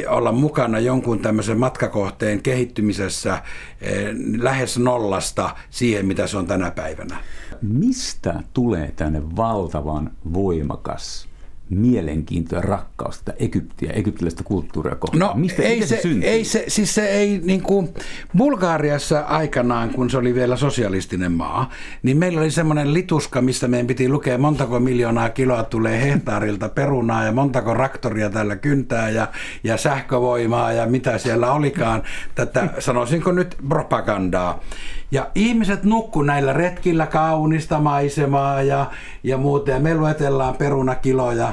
[0.09, 3.43] olla mukana jonkun tämmöisen matkakohteen kehittymisessä
[3.81, 7.17] eh, lähes nollasta siihen, mitä se on tänä päivänä
[7.63, 10.11] mistä tulee tänne valtavan
[10.49, 11.29] voimakas
[11.71, 15.19] mielenkiinto ja rakkaus tätä Egyptiä, egyptiläistä kulttuuria kohtaan?
[15.19, 17.89] No, Mistä, ei se, se ei se, siis se ei niin kuin
[18.37, 21.71] Bulgaariassa aikanaan, kun se oli vielä sosialistinen maa,
[22.03, 27.25] niin meillä oli semmoinen lituska, mistä meidän piti lukea montako miljoonaa kiloa tulee hehtaarilta perunaa
[27.25, 29.29] ja montako raktoria tällä kyntää ja,
[29.65, 32.03] ja sähkövoimaa ja mitä siellä olikaan.
[32.35, 34.61] Tätä sanoisinko nyt propagandaa.
[35.11, 38.91] Ja ihmiset nukku näillä retkillä kaunista maisemaa ja,
[39.23, 39.71] ja muuta.
[39.71, 41.53] Ja me luetellaan perunakiloja.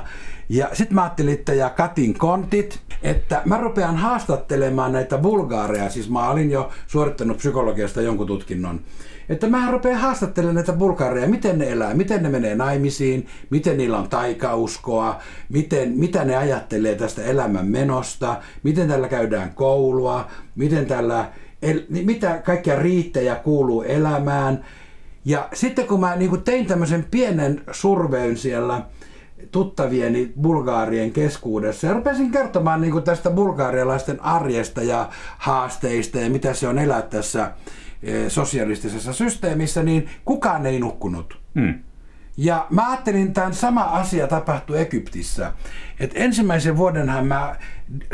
[0.50, 5.90] Ja sitten mä ajattelin, että ja Katin kontit, että mä rupean haastattelemaan näitä bulgaareja.
[5.90, 8.82] Siis mä olin jo suorittanut psykologiasta jonkun tutkinnon.
[9.30, 13.98] Että mä rupean haastattelemaan näitä bulgaareja, miten ne elää, miten ne menee naimisiin, miten niillä
[13.98, 21.26] on taikauskoa, miten, mitä ne ajattelee tästä elämän menosta, miten tällä käydään koulua, miten tällä
[21.62, 24.66] el, niin mitä kaikkia riittejä kuuluu elämään.
[25.26, 28.82] Ja sitten kun mä niin tein tämmöisen pienen surveyn siellä
[29.52, 36.68] tuttavieni bulgaarien keskuudessa ja rupesin kertomaan niin tästä bulgaarialaisten arjesta ja haasteista ja mitä se
[36.68, 37.52] on elää tässä
[38.04, 41.40] e, sosialistisessa systeemissä, niin kukaan ei nukkunut.
[41.60, 41.74] Hmm.
[42.38, 45.54] Ja mä ajattelin, että tämän sama asia tapahtui Egyptissä.
[46.00, 47.56] Et ensimmäisen vuodenhan mä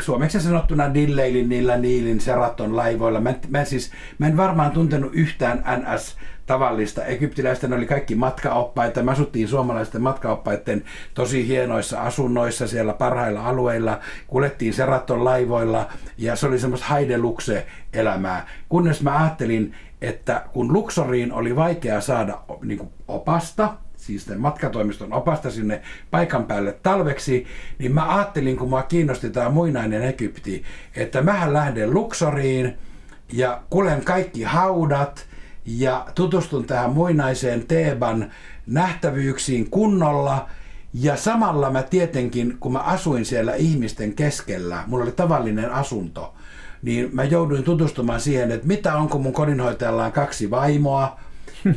[0.00, 3.20] suomeksi sanottuna dilleilin niillä niilin seraton laivoilla.
[3.20, 9.02] Mä, mä, siis, mä en varmaan tuntenut yhtään NS tavallista egyptiläistä, ne oli kaikki matkaoppaita.
[9.02, 14.00] Me asuttiin suomalaisten matkaoppaiden tosi hienoissa asunnoissa siellä parhailla alueilla.
[14.26, 18.46] Kuljettiin Seraton laivoilla ja se oli semmoista haidelukse elämää.
[18.68, 25.82] Kunnes mä ajattelin, että kun Luxoriin oli vaikea saada niin opasta, siis matkatoimiston opasta sinne
[26.10, 27.46] paikan päälle talveksi,
[27.78, 30.62] niin mä ajattelin, kun mä kiinnosti tämä muinainen Egypti,
[30.96, 32.74] että mähän lähden Luxoriin
[33.32, 35.26] ja kulen kaikki haudat
[35.66, 38.30] ja tutustun tähän muinaiseen Teeban
[38.66, 40.48] nähtävyyksiin kunnolla.
[40.94, 46.34] Ja samalla mä tietenkin, kun mä asuin siellä ihmisten keskellä, mulla oli tavallinen asunto,
[46.82, 51.20] niin mä jouduin tutustumaan siihen, että mitä onko mun kodinhoitajalla on kaksi vaimoa,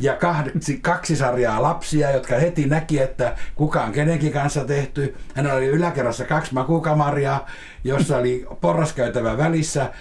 [0.00, 5.16] ja kaksi, kaksi sarjaa lapsia, jotka heti näki, että kuka on kenenkin kanssa tehty.
[5.34, 7.40] Hän oli yläkerrassa kaksi makukamaria,
[7.84, 9.92] jossa oli porraskäytävä välissä.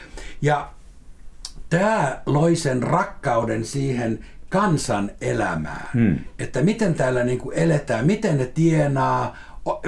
[0.41, 0.69] Ja
[1.69, 4.19] tämä loi sen rakkauden siihen
[4.50, 5.89] kansan elämään.
[5.93, 6.19] Hmm.
[6.39, 9.38] Että miten täällä niin kuin eletään, miten ne tienaa.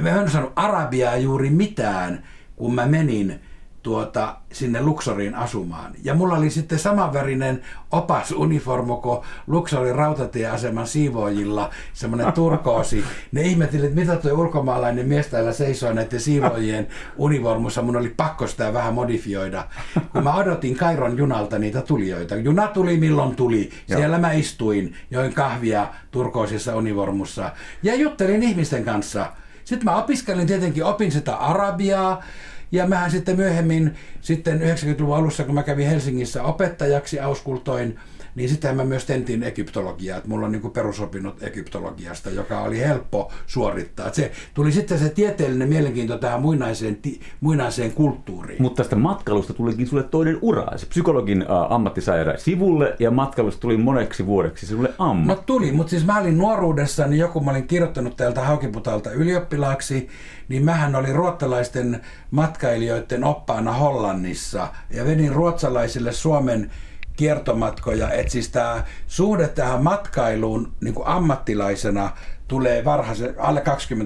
[0.02, 2.24] Mä en sanonut Arabiaa juuri mitään,
[2.56, 3.42] kun mä menin
[3.88, 5.92] tuota, sinne Luxoriin asumaan.
[6.04, 13.04] Ja mulla oli sitten samanvärinen opas uniformo kuin Luxorin rautatieaseman siivoojilla, semmoinen turkoosi.
[13.32, 17.82] Ne ihmettelivät, että mitä tuo ulkomaalainen mies täällä seisoo näiden siivoojien uniformussa.
[17.82, 19.66] Mun oli pakko sitä vähän modifioida.
[20.12, 22.36] Kun mä odotin Kairon junalta niitä tulijoita.
[22.36, 23.70] Juna tuli milloin tuli.
[23.88, 27.52] Siellä mä istuin, join kahvia turkoosissa uniformussa
[27.84, 29.32] ja juttelin ihmisten kanssa.
[29.64, 32.24] Sitten mä opiskelin tietenkin, opin sitä arabiaa,
[32.72, 38.00] ja mähän sitten myöhemmin sitten 90-luvun alussa, kun mä kävin Helsingissä opettajaksi, auskultoin
[38.38, 43.32] niin sitten mä myös tentin egyptologiaa, että mulla on niin perusopinnot egyptologiasta, joka oli helppo
[43.48, 44.08] suorittaa.
[44.08, 46.98] Että se tuli sitten se tieteellinen mielenkiinto tähän muinaiseen,
[47.42, 48.62] muinaiseen kulttuuriin.
[48.62, 50.78] Mutta tästä matkailusta tulikin sulle toinen ura.
[50.78, 55.28] Se psykologin äh, ammatti sai sivulle ja matkailusta tuli moneksi vuodeksi sinulle ammatti.
[55.28, 60.08] No tuli, mutta siis mä olin nuoruudessa, niin joku mä olin kirjoittanut täältä Haukiputalta ylioppilaaksi,
[60.50, 66.72] niin mähän olin ruotsalaisten matkailijoiden oppaana Hollannissa ja vedin ruotsalaisille Suomen
[67.18, 68.12] kiertomatkoja.
[68.12, 72.12] Että siis tämä suhde tähän matkailuun niin kuin ammattilaisena
[72.48, 73.64] tulee varhaisen, alle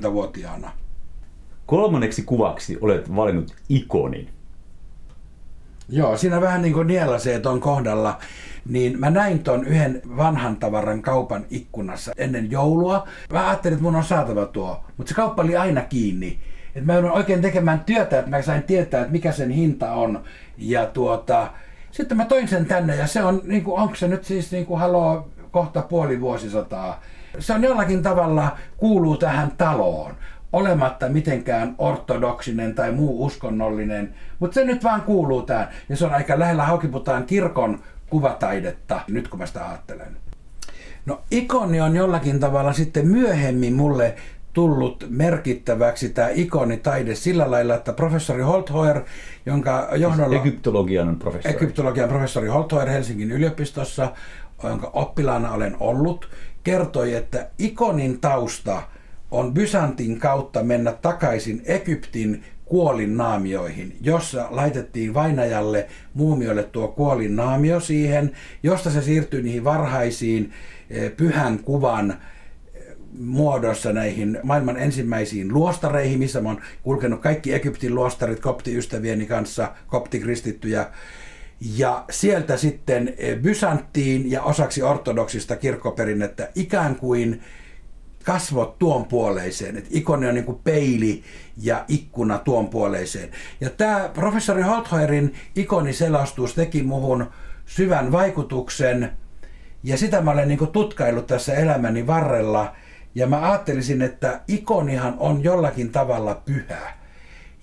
[0.08, 0.72] 20-vuotiaana.
[1.66, 4.30] Kolmanneksi kuvaksi olet valinnut ikonin.
[5.90, 8.18] Joo, siinä vähän niin kuin nielasee tuon kohdalla.
[8.70, 13.08] Niin mä näin ton yhden vanhan tavaran kaupan ikkunassa ennen joulua.
[13.34, 16.40] Mä ajattelin, että mun on saatava tuo, mutta se kauppa oli aina kiinni.
[16.76, 20.24] Et mä joudun oikein tekemään työtä, että mä sain tietää, että mikä sen hinta on.
[20.58, 21.48] Ja tuota,
[21.92, 24.66] sitten mä toin sen tänne ja se on, niin kuin, onko se nyt siis niin
[24.66, 27.02] kuin haloo kohta puoli vuosisataa.
[27.40, 30.16] Se on jollakin tavalla kuuluu tähän taloon
[30.54, 35.68] olematta mitenkään ortodoksinen tai muu uskonnollinen, mutta se nyt vaan kuuluu tähän.
[35.90, 40.18] Ja se on aika lähellä Haukiputaan kirkon kuvataidetta, nyt kun mä sitä ajattelen.
[41.06, 44.16] No ikoni on jollakin tavalla sitten myöhemmin mulle
[44.54, 49.02] tullut merkittäväksi tämä ikonitaide sillä lailla, että professori Holthoer,
[49.46, 50.36] jonka johdolla...
[50.36, 51.56] Egyptologian professori.
[51.56, 54.12] Egyptologian professori Holthoer Helsingin yliopistossa,
[54.64, 56.30] jonka oppilaana olen ollut,
[56.64, 58.82] kertoi, että ikonin tausta
[59.32, 68.32] on Byzantin kautta mennä takaisin Egyptin kuolinnaamioihin, jossa laitettiin vainajalle muumiolle tuo kuolinnaamio siihen,
[68.64, 70.52] josta se siirtyi niihin varhaisiin
[70.90, 72.18] eh, pyhän kuvan
[73.20, 80.88] muodossa näihin maailman ensimmäisiin luostareihin, missä mä oon kulkenut kaikki Egyptin luostarit koptiystävieni kanssa, koptikristittyjä.
[81.76, 87.42] Ja sieltä sitten eh, Bysanttiin ja osaksi ortodoksista kirkkoperinnettä ikään kuin
[88.24, 91.24] kasvot tuon puoleiseen, että ikoni on niin kuin peili
[91.58, 93.30] ja ikkuna tuon puoleiseen.
[93.62, 97.26] Ja tämä professori Holthoerin ikoniselostus teki muhun
[97.66, 99.12] syvän vaikutuksen,
[99.84, 102.72] ja sitä mä olen niin tutkaillut tässä elämäni varrella–
[103.16, 106.94] ja mä ajattelisin, että ikonihan on jollakin tavalla pyhä.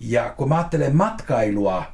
[0.00, 1.84] Ja kun mä ajattelen matkailua,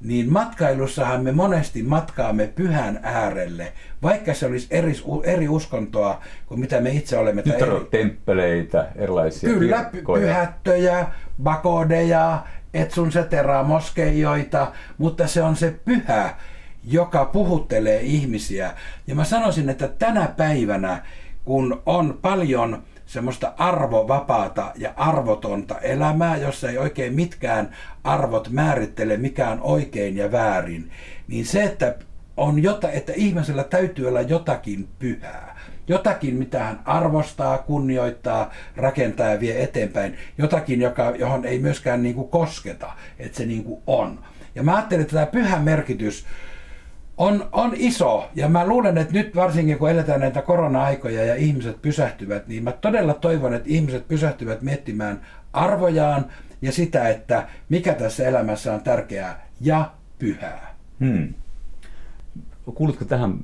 [0.00, 4.92] niin matkailussahan me monesti matkaamme pyhän äärelle, vaikka se olisi eri,
[5.24, 7.42] eri uskontoa kuin mitä me itse olemme.
[7.44, 7.86] Nyt eri...
[7.90, 10.22] temppeleitä, erilaisia Kyllä, kirkkoja.
[10.22, 11.06] pyhättöjä,
[11.42, 12.42] bakodeja,
[12.74, 16.34] etsun setera, moskeijoita, mutta se on se pyhä,
[16.84, 18.72] joka puhuttelee ihmisiä.
[19.06, 21.02] Ja mä sanoisin, että tänä päivänä,
[21.44, 29.60] kun on paljon semmoista arvovapaata ja arvotonta elämää, jossa ei oikein mitkään arvot määrittele mikään
[29.60, 30.90] oikein ja väärin,
[31.28, 31.94] niin se, että
[32.36, 39.40] on jota, että ihmisellä täytyy olla jotakin pyhää, jotakin, mitä hän arvostaa, kunnioittaa, rakentaa ja
[39.40, 44.18] vie eteenpäin, jotakin, joka, johon ei myöskään niin kuin kosketa, että se niin kuin on.
[44.54, 46.26] Ja mä ajattelen, että tämä pyhä merkitys
[47.20, 48.28] on, on iso.
[48.34, 52.72] Ja mä luulen, että nyt varsinkin kun eletään näitä korona-aikoja ja ihmiset pysähtyvät, niin mä
[52.72, 55.20] todella toivon, että ihmiset pysähtyvät miettimään
[55.52, 56.26] arvojaan
[56.62, 60.74] ja sitä, että mikä tässä elämässä on tärkeää ja pyhää.
[61.00, 61.34] Hmm.
[62.74, 63.38] Kuulutko tähän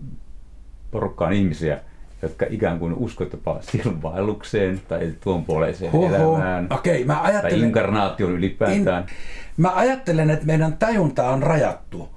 [0.91, 1.81] porukkaan ihmisiä,
[2.23, 6.09] jotka ikään kuin uskovat jopa silvaellukseen tai tuon puoleiseen Oho.
[6.09, 9.03] elämään okay, mä ajattelen, tai inkarnaation ylipäätään?
[9.03, 9.17] In,
[9.57, 12.16] mä ajattelen, että meidän tajunta on rajattu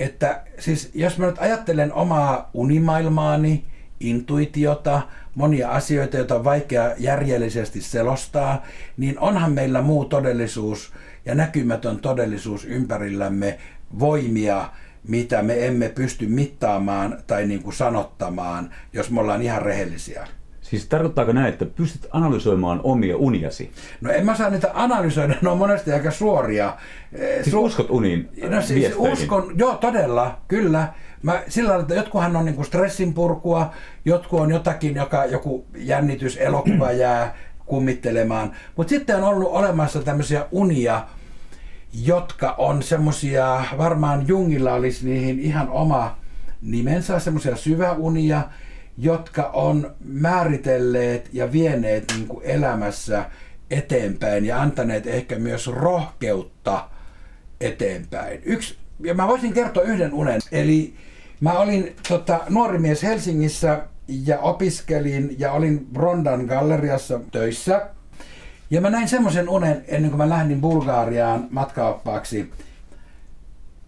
[0.00, 3.64] että siis jos mä nyt ajattelen omaa unimaailmaani,
[4.00, 5.02] intuitiota,
[5.34, 10.92] monia asioita, joita on vaikea järjellisesti selostaa, niin onhan meillä muu todellisuus
[11.24, 13.58] ja näkymätön todellisuus ympärillämme
[13.98, 14.70] voimia,
[15.08, 20.28] mitä me emme pysty mittaamaan tai niin kuin sanottamaan, jos me ollaan ihan rehellisiä.
[20.70, 23.70] Siis tarkoittaako näin, että pystyt analysoimaan omia uniasi?
[24.00, 26.76] No en mä saa niitä analysoida, ne on monesti aika suoria.
[27.42, 30.88] Siis Su- uskot uniin No siis uskon, joo todella, kyllä.
[31.22, 33.72] Mä, sillä tavalla, että jotkuhan on niinku stressin purkua,
[34.04, 38.52] jotkut on jotakin, joka joku jännitys, elokuva jää kummittelemaan.
[38.76, 41.06] Mutta sitten on ollut olemassa tämmöisiä unia,
[42.04, 46.16] jotka on semmoisia, varmaan Jungilla olisi niihin ihan oma
[46.62, 48.42] nimensä, semmoisia syväunia,
[49.02, 53.24] jotka on määritelleet ja vieneet niin kuin elämässä
[53.70, 56.88] eteenpäin ja antaneet ehkä myös rohkeutta
[57.60, 58.40] eteenpäin.
[58.44, 60.40] Yksi, ja mä voisin kertoa yhden unen.
[60.52, 60.94] Eli
[61.40, 67.86] mä olin tota, nuori mies Helsingissä ja opiskelin ja olin Brondan galleriassa töissä.
[68.70, 72.50] Ja mä näin semmoisen unen ennen kuin mä lähdin Bulgaariaan matkaoppaaksi.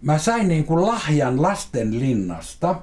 [0.02, 2.74] mä sain niin kuin lahjan lasten linnasta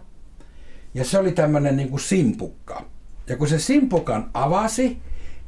[0.93, 2.85] ja se oli tämmöinen niin kuin simpukka.
[3.27, 4.97] Ja kun se simpukan avasi,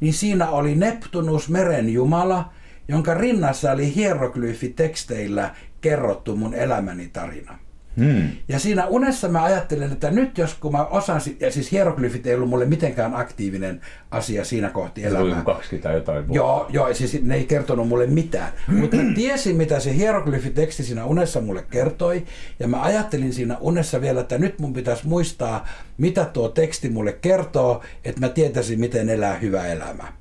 [0.00, 2.52] niin siinä oli Neptunus, meren jumala,
[2.88, 7.58] jonka rinnassa oli hieroglyfiteksteillä kerrottu mun elämäni tarina.
[7.96, 8.28] Hmm.
[8.48, 12.34] Ja siinä unessa mä ajattelin, että nyt jos kun mä osasin, ja siis hieroglyfit ei
[12.34, 15.30] ollut mulle mitenkään aktiivinen asia siinä kohti elämää.
[15.30, 16.36] Se oli 20 jotain vuotta.
[16.36, 18.52] Joo, joo, siis ne ei kertonut mulle mitään.
[18.80, 22.24] Mutta mä tiesin, mitä se hieroglyfiteksti siinä unessa mulle kertoi,
[22.60, 27.12] ja mä ajattelin siinä unessa vielä, että nyt mun pitäisi muistaa, mitä tuo teksti mulle
[27.12, 30.12] kertoo, että mä tietäisin, miten elää hyvä elämä.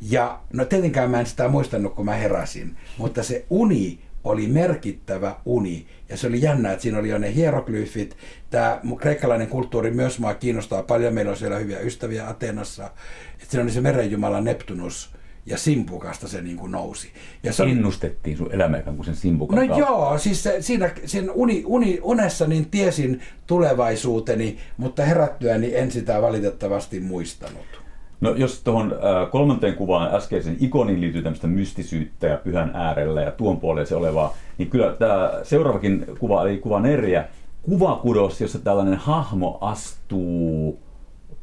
[0.00, 5.36] Ja no tietenkään mä en sitä muistanut, kun mä heräsin, mutta se uni oli merkittävä
[5.44, 5.86] uni.
[6.08, 8.16] Ja se oli jännä, että siinä oli jo ne hieroglyfit.
[8.50, 11.14] Tämä kreikkalainen kulttuuri myös mua kiinnostaa paljon.
[11.14, 12.84] Meillä on siellä hyviä ystäviä Atenassa.
[13.32, 15.14] Että siinä oli se merenjumala Neptunus
[15.46, 17.08] ja simpukasta se niin kuin nousi.
[17.42, 19.78] Ja se Ennustettiin sun elämä kuin sen simpukan No kautta.
[19.86, 26.22] joo, siis se, siinä sen uni, uni, unessa niin tiesin tulevaisuuteni, mutta herättyäni en sitä
[26.22, 27.83] valitettavasti muistanut.
[28.24, 28.94] No jos tuohon
[29.30, 34.34] kolmanteen kuvaan äskeisen ikonin liittyy tämmöistä mystisyyttä ja pyhän äärellä ja tuon puoleen se olevaa,
[34.58, 37.28] niin kyllä tämä seuraavakin kuva, eli kuva neljä,
[37.62, 40.78] kuvakudos, jossa tällainen hahmo astuu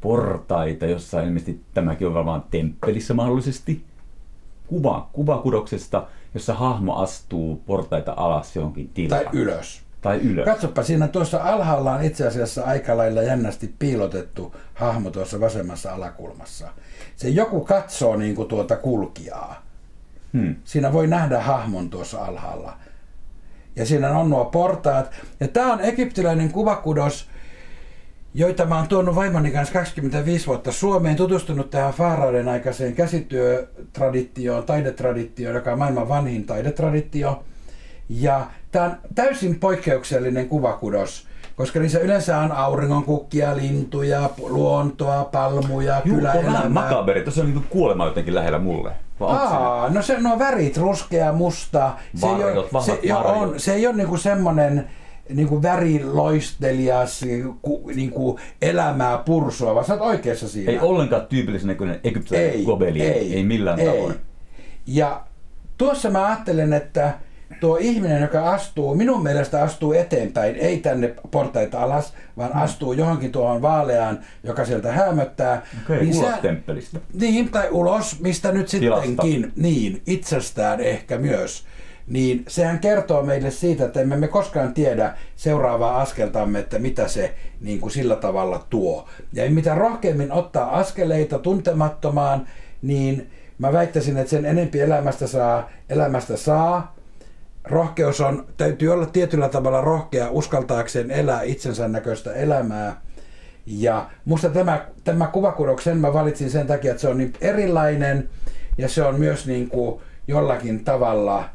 [0.02, 3.84] portaita, jossa ilmeisesti tämäkin on varmaan temppelissä mahdollisesti,
[4.68, 9.24] kuva, kuvakudoksesta, jossa hahmo astuu portaita alas johonkin tilaan.
[9.24, 9.82] Tai ylös.
[10.02, 10.46] Tai ylös.
[10.46, 16.70] Katsopa, siinä tuossa alhaalla on itse asiassa aika lailla jännästi piilotettu hahmo tuossa vasemmassa alakulmassa.
[17.16, 19.66] Se joku katsoo niin kuin tuota kulkijaa.
[20.34, 20.56] Hmm.
[20.64, 22.78] Siinä voi nähdä hahmon tuossa alhaalla.
[23.76, 25.12] Ja siinä on nuo portaat.
[25.40, 27.28] Ja tämä on egyptiläinen kuvakudos,
[28.34, 35.56] joita mä oon tuonut vaimoni kanssa 25 vuotta Suomeen, tutustunut tähän Faarauden aikaiseen käsityötraditioon, taidetraditioon,
[35.56, 37.44] joka on maailman vanhin taidetraditio.
[38.20, 46.16] Ja tämä on täysin poikkeuksellinen kuvakudos, koska niissä yleensä on auringonkukkia, lintuja, luontoa, palmuja, Juu,
[46.16, 46.52] kyläelämää.
[46.52, 47.22] Juu, vähän makaberi.
[47.22, 48.92] Tuossa on niin kuolema jotenkin lähellä mulle.
[49.20, 51.92] Aa, no se no värit, ruskea, musta.
[52.16, 54.88] Se varjot, ei ole, se, jo, on, se ei ole niinku semmoinen
[55.30, 57.26] niinku väriloistelias
[57.62, 60.72] ku, niinku elämää pursua, vaan sä oot oikeassa siinä.
[60.72, 63.86] Ei ollenkaan tyypillisen näköinen egyptiläinen gobeli, ei, ei millään ei.
[63.86, 64.16] tavoin.
[64.86, 65.22] Ja
[65.78, 67.14] tuossa mä ajattelen, että
[67.62, 72.62] tuo ihminen, joka astuu, minun mielestä astuu eteenpäin, ei tänne portaita alas, vaan mm.
[72.62, 75.62] astuu johonkin tuohon vaaleaan, joka sieltä hämöttää.
[75.84, 77.00] Okay, niin ulos sä, temppelistä.
[77.14, 79.62] Niin, tai ulos, mistä nyt sittenkin, Tilasta.
[79.62, 81.66] niin, itsestään ehkä myös.
[82.08, 87.34] Niin sehän kertoo meille siitä, että emme me koskaan tiedä seuraavaa askeltamme, että mitä se
[87.60, 89.08] niin kuin sillä tavalla tuo.
[89.34, 92.48] Ja mitä rohkeammin ottaa askeleita tuntemattomaan,
[92.82, 96.96] niin mä väittäisin, että sen enempi elämästä saa, elämästä saa,
[97.64, 103.02] rohkeus on, täytyy olla tietyllä tavalla rohkea uskaltaakseen elää itsensä näköistä elämää.
[103.66, 108.30] Ja musta tämä, tämä kuvakudoksen mä valitsin sen takia, että se on niin erilainen
[108.78, 111.50] ja se on myös niin kuin jollakin tavalla,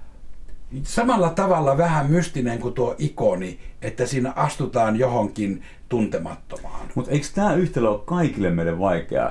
[0.83, 6.89] samalla tavalla vähän mystinen kuin tuo ikoni, että siinä astutaan johonkin tuntemattomaan.
[6.95, 9.31] Mutta eikö tämä yhtälö ole kaikille meille vaikea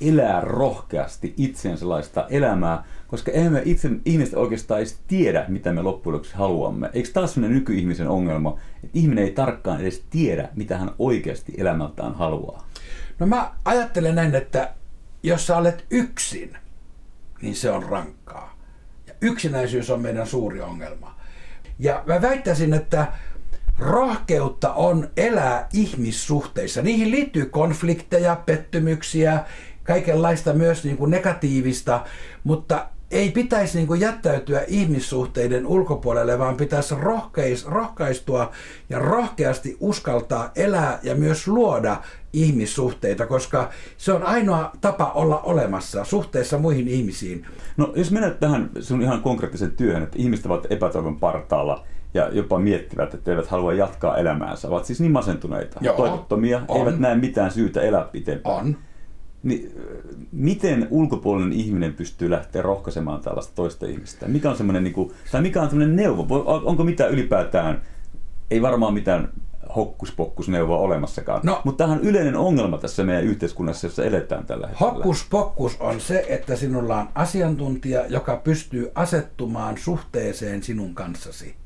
[0.00, 5.82] elää rohkeasti itsensä sellaista elämää, koska eihän me itse ihmiset oikeastaan edes tiedä, mitä me
[5.82, 6.90] loppujen lopuksi haluamme.
[6.92, 12.14] Eikö taas sellainen nykyihmisen ongelma, että ihminen ei tarkkaan edes tiedä, mitä hän oikeasti elämältään
[12.14, 12.68] haluaa?
[13.18, 14.74] No mä ajattelen näin, että
[15.22, 16.56] jos sä olet yksin,
[17.42, 18.58] niin se on rankkaa.
[19.06, 21.16] Ja yksinäisyys on meidän suuri ongelma.
[21.78, 23.12] Ja mä väittäisin, että
[23.82, 26.82] rohkeutta on elää ihmissuhteissa.
[26.82, 29.44] Niihin liittyy konflikteja, pettymyksiä,
[29.82, 32.04] kaikenlaista myös niin kuin negatiivista,
[32.44, 38.50] mutta ei pitäisi niin kuin jättäytyä ihmissuhteiden ulkopuolelle, vaan pitäisi rohkeis, rohkaistua
[38.90, 41.96] ja rohkeasti uskaltaa elää ja myös luoda
[42.32, 47.46] ihmissuhteita, koska se on ainoa tapa olla olemassa suhteessa muihin ihmisiin.
[47.76, 51.84] No jos menet tähän sun ihan konkreettisen työhön, että ihmiset ovat epätoivon partaalla
[52.14, 56.78] ja jopa miettivät, että eivät halua jatkaa elämäänsä, ovat siis niin masentuneita, Joo, toivottomia, on.
[56.78, 58.56] eivät näe mitään syytä elää pitempään.
[58.56, 58.76] On
[59.42, 59.72] niin,
[60.32, 64.28] miten ulkopuolinen ihminen pystyy lähteä rohkaisemaan tällaista toista ihmistä?
[64.28, 66.26] Mikä on semmoinen, niin kuin, tai mikä on semmoinen neuvo?
[66.64, 67.82] Onko mitään ylipäätään,
[68.50, 69.28] ei varmaan mitään
[69.76, 71.40] hokkuspokkusneuvoa olemassakaan.
[71.44, 74.92] No, Mutta tähän on yleinen ongelma tässä meidän yhteiskunnassa, jossa eletään tällä hetkellä.
[74.92, 81.61] Hokkuspokkus on se, että sinulla on asiantuntija, joka pystyy asettumaan suhteeseen sinun kanssasi.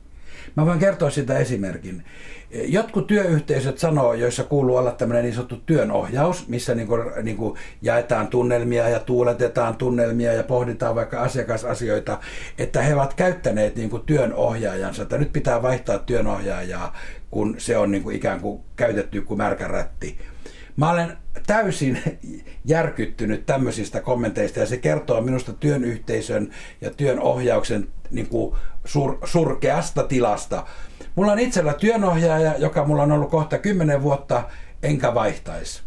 [0.54, 2.04] Mä voin kertoa sitä esimerkin.
[2.50, 7.58] Jotkut työyhteisöt sanoo, joissa kuuluu olla tämmöinen niin sanottu työnohjaus, missä niin kuin, niin kuin
[7.82, 12.18] jaetaan tunnelmia ja tuuletetaan tunnelmia ja pohditaan vaikka asiakasasioita,
[12.58, 16.96] että he ovat käyttäneet niin kuin työnohjaajansa, että nyt pitää vaihtaa työnohjaajaa,
[17.30, 20.18] kun se on niin kuin ikään kuin käytetty kuin märkärätti.
[20.76, 21.16] Mä olen
[21.46, 21.98] täysin
[22.64, 30.66] järkyttynyt tämmöisistä kommenteista ja se kertoo minusta työyhteisön ja työnohjauksen niin kuin sur, surkeasta tilasta.
[31.14, 34.42] Mulla on itsellä työnohjaaja, joka mulla on ollut kohta kymmenen vuotta,
[34.82, 35.82] enkä vaihtaisi.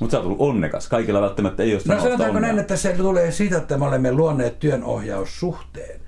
[0.00, 0.88] Mutta sä oot ollut onnekas.
[0.88, 4.58] Kaikilla välttämättä ei ole No sanotaanko näin, että se tulee siitä, että me olemme luonneet
[4.58, 6.00] työnohjaussuhteen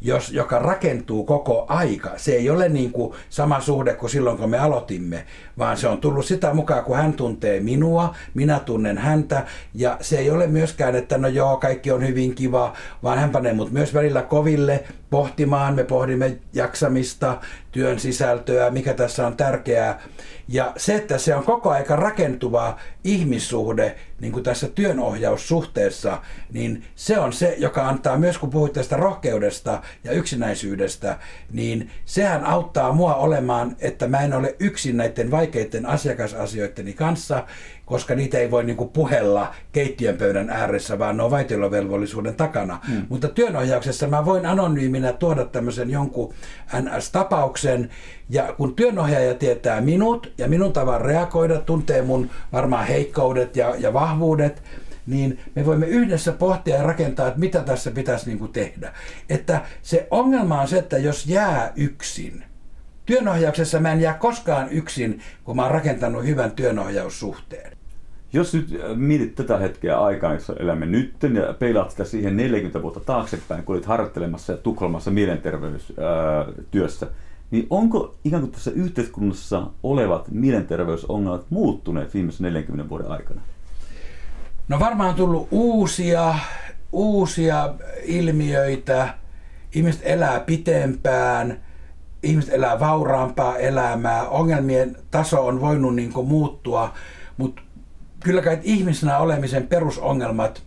[0.00, 2.10] jos, joka rakentuu koko aika.
[2.16, 5.24] Se ei ole niin kuin sama suhde kuin silloin, kun me aloitimme,
[5.58, 10.18] vaan se on tullut sitä mukaan, kun hän tuntee minua, minä tunnen häntä, ja se
[10.18, 12.72] ei ole myöskään, että no joo, kaikki on hyvin kiva,
[13.02, 17.40] vaan hän panee mut myös välillä koville pohtimaan, me pohdimme jaksamista,
[17.72, 20.00] työn sisältöä, mikä tässä on tärkeää.
[20.48, 27.18] Ja se, että se on koko aika rakentuva ihmissuhde niin kuin tässä työnohjaussuhteessa, niin se
[27.18, 31.18] on se, joka antaa myös, kun puhuit tästä rohkeudesta ja yksinäisyydestä,
[31.52, 37.44] niin sehän auttaa mua olemaan, että mä en ole yksin näiden vaikeiden asiakasasioitteni kanssa,
[37.88, 42.80] koska niitä ei voi niin kuin puhella keittiön pöydän ääressä, vaan ne on vaitiolovelvollisuuden takana.
[42.88, 43.06] Hmm.
[43.08, 46.34] Mutta työnohjauksessa mä voin anonyyminä tuoda tämmöisen jonkun
[46.72, 47.90] NS-tapauksen,
[48.30, 53.92] ja kun työnohjaaja tietää minut ja minun tavan reagoida, tuntee mun varmaan heikkoudet ja, ja
[53.92, 54.62] vahvuudet,
[55.06, 58.92] niin me voimme yhdessä pohtia ja rakentaa, että mitä tässä pitäisi niin kuin tehdä.
[59.28, 62.44] Että se ongelma on se, että jos jää yksin,
[63.06, 67.77] työnohjauksessa mä en jää koskaan yksin, kun mä oon rakentanut hyvän työnohjaussuhteen.
[68.32, 72.82] Jos nyt äh, mietit tätä hetkeä aikaa, jossa elämme nyt, ja peilaat sitä siihen 40
[72.82, 77.06] vuotta taaksepäin, kun olit harjoittelemassa ja Tukholmassa mielenterveystyössä,
[77.50, 83.40] niin onko ikään kuin tässä yhteiskunnassa olevat mielenterveysongelmat muuttuneet viimeisen 40 vuoden aikana?
[84.68, 86.34] No varmaan on tullut uusia,
[86.92, 87.74] uusia
[88.04, 89.14] ilmiöitä.
[89.74, 91.60] Ihmiset elää pitempään,
[92.22, 96.94] ihmiset elää vauraampaa elämää, ongelmien taso on voinut niin muuttua,
[97.36, 97.62] mutta
[98.24, 100.62] kyllä kai ihmisenä olemisen perusongelmat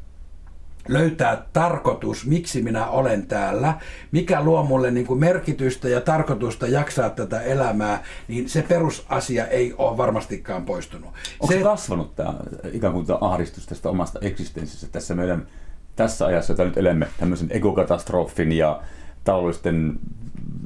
[0.87, 3.73] löytää tarkoitus, miksi minä olen täällä,
[4.11, 9.73] mikä luo mulle niin kuin merkitystä ja tarkoitusta jaksaa tätä elämää, niin se perusasia ei
[9.77, 11.09] ole varmastikaan poistunut.
[11.39, 12.33] Onko se kasvanut tämä
[12.73, 15.47] ikään kuin tämä ahdistus tästä omasta eksistenssistä tässä meidän
[15.95, 18.81] tässä ajassa, jota nyt elämme, tämmöisen ekokatastrofin ja
[19.23, 19.99] taloudellisten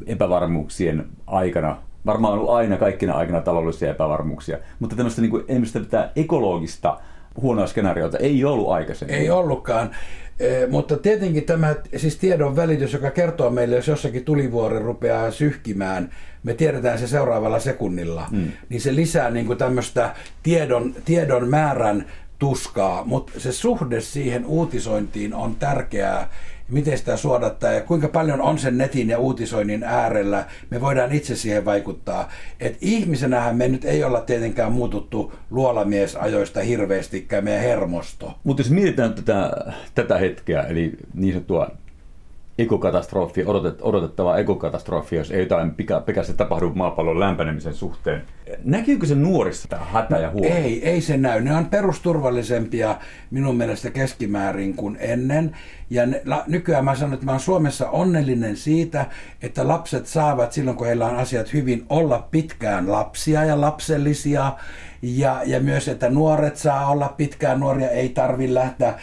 [0.05, 5.43] epävarmuuksien aikana, varmaan on ollut aina kaikkina aikana taloudellisia epävarmuuksia, mutta tämmöistä niin kuin,
[6.15, 6.99] ekologista
[7.41, 9.15] huonoa skenaariota ei ollut aikaisemmin.
[9.15, 9.91] Ei ollutkaan.
[10.39, 16.09] E, mutta tietenkin tämä siis tiedon välitys, joka kertoo meille, jos jossakin tulivuori rupeaa syhkimään,
[16.43, 18.51] me tiedetään se seuraavalla sekunnilla, hmm.
[18.69, 22.05] niin se lisää niin kuin tämmöistä tiedon, tiedon määrän
[22.39, 26.29] tuskaa, mutta se suhde siihen uutisointiin on tärkeää
[26.69, 30.45] miten sitä suodattaa ja kuinka paljon on sen netin ja uutisoinnin äärellä.
[30.69, 32.31] Me voidaan itse siihen vaikuttaa.
[32.59, 38.33] Et ihmisenähän me nyt ei olla tietenkään muututtu luolamiesajoista hirveästikään meidän hermosto.
[38.43, 39.51] Mutta jos mietitään tätä,
[39.95, 41.71] tätä hetkeä, eli niin sanottua
[42.57, 48.23] ekokatastrofi, odotet, odotettava ekokatastrofi, jos ei jotain pika, pikaisesti tapahdu maapallon lämpenemisen suhteen.
[48.63, 50.47] Näkyykö se nuorissa tämä hätä ja huoli?
[50.47, 51.41] Ei, ei se näy.
[51.41, 52.95] Ne on perusturvallisempia
[53.31, 55.57] minun mielestä keskimäärin kuin ennen.
[55.89, 59.05] Ja ne, la, nykyään mä sanon, että mä olen Suomessa onnellinen siitä,
[59.41, 64.53] että lapset saavat silloin, kun heillä on asiat hyvin, olla pitkään lapsia ja lapsellisia.
[65.01, 68.93] Ja, ja myös, että nuoret saa olla pitkään nuoria, ei tarvi lähteä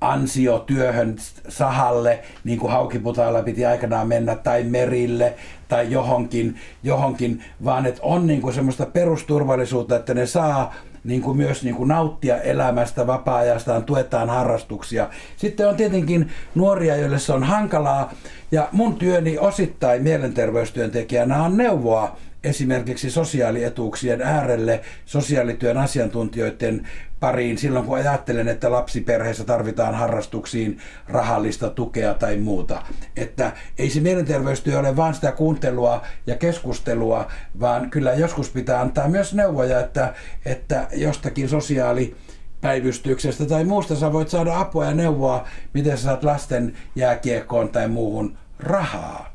[0.00, 1.16] ansiotyöhön
[1.48, 5.34] sahalle, niin kuin Haukiputaalla piti aikanaan mennä, tai merille,
[5.68, 10.74] tai johonkin, johonkin vaan että on niin kuin semmoista perusturvallisuutta, että ne saa
[11.04, 15.08] niin kuin myös niin kuin nauttia elämästä, vapaa-ajastaan, tuetaan harrastuksia.
[15.36, 18.12] Sitten on tietenkin nuoria, joille se on hankalaa,
[18.52, 26.88] ja mun työni osittain mielenterveystyöntekijänä on neuvoa esimerkiksi sosiaalietuuksien äärelle sosiaalityön asiantuntijoiden
[27.20, 32.82] pariin silloin, kun ajattelen, että lapsiperheessä tarvitaan harrastuksiin rahallista tukea tai muuta.
[33.16, 37.26] Että ei se mielenterveystyö ole vain sitä kuuntelua ja keskustelua,
[37.60, 40.14] vaan kyllä joskus pitää antaa myös neuvoja, että,
[40.44, 42.16] että jostakin sosiaali
[42.60, 47.88] päivystyksestä tai muusta sä voit saada apua ja neuvoa, miten sä saat lasten jääkiekkoon tai
[47.88, 49.32] muuhun rahaa.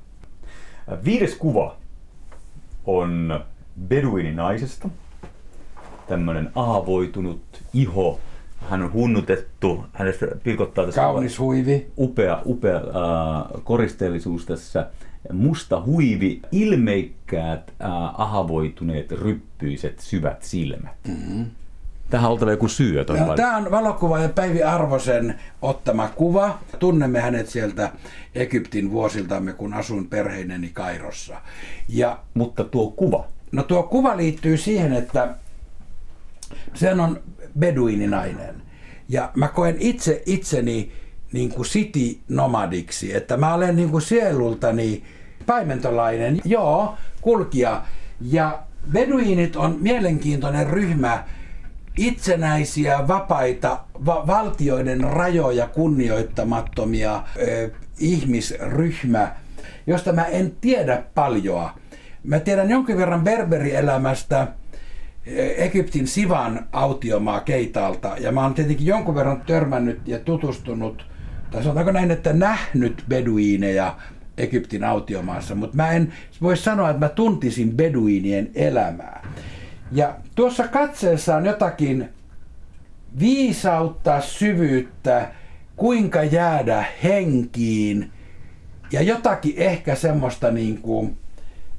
[1.06, 1.78] Viides kuva
[2.86, 3.44] on
[3.88, 4.90] beduininaisesta.
[6.08, 7.42] Tämmöinen aavoitunut
[7.74, 8.20] iho.
[8.70, 11.88] Hän on hunnutettu, hänestä pilkottaa tässä Kaunis huivi.
[11.98, 12.84] upea, upea äh,
[13.64, 14.88] koristeellisuus tässä.
[15.34, 20.96] musta huivi, ilmeikkäät, äh, ahavoituneet, ryppyiset, syvät silmät.
[21.08, 21.46] Mm-hmm.
[22.10, 22.98] Tähän on joku syy.
[22.98, 26.60] No, tämä on valokuva ja Päivi Arvosen ottama kuva.
[26.80, 27.92] Tunnemme hänet sieltä
[28.36, 31.42] Egyptin vuosiltamme, kun asuin perheineni Kairossa.
[31.90, 33.26] Ja, Mutta tuo kuva?
[33.52, 35.36] No tuo kuva liittyy siihen, että
[36.74, 37.24] sehän on
[37.60, 38.62] beduininainen.
[39.10, 40.92] Ja mä koen itse itseni
[41.34, 45.04] niin kuin city-nomadiksi, että mä olen niin kuin sielultani
[45.46, 47.84] paimentolainen, joo, kulkija.
[48.22, 51.24] Ja beduinit on mielenkiintoinen ryhmä
[51.98, 59.36] itsenäisiä, vapaita, va- valtioiden rajoja kunnioittamattomia ö, ihmisryhmä,
[59.88, 61.74] josta mä en tiedä paljoa.
[62.24, 64.48] Mä tiedän jonkin verran berberielämästä
[65.58, 71.06] Egyptin Sivan autiomaa Keitalta, ja mä oon tietenkin jonkun verran törmännyt ja tutustunut,
[71.52, 73.96] tai sanotaanko näin, että nähnyt beduiineja
[74.38, 79.28] Egyptin autiomaassa, mutta mä en voi sanoa, että mä tuntisin beduinien elämää.
[79.92, 82.10] Ja tuossa katseessa on jotakin
[83.20, 85.32] viisautta, syvyyttä,
[85.76, 88.12] kuinka jäädä henkiin.
[88.92, 91.18] Ja jotakin ehkä semmoista niin kuin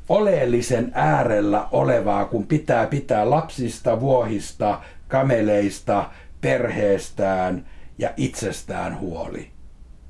[0.08, 7.64] oleellisen äärellä olevaa, kun pitää pitää lapsista, vuohista, kameleista, perheestään
[7.98, 9.50] ja itsestään huoli.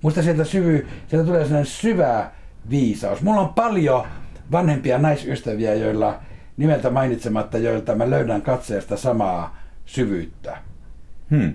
[0.03, 2.31] Musta sieltä, syvy, sieltä tulee sellainen syvä
[2.71, 3.23] viisaus.
[3.23, 4.07] Mulla on paljon
[4.53, 6.21] vanhempia naisystäviä, joilla
[6.57, 10.59] nimeltä mainitsematta, joilta mä löydän katseesta samaa syvyyttä.
[11.31, 11.55] Hmm.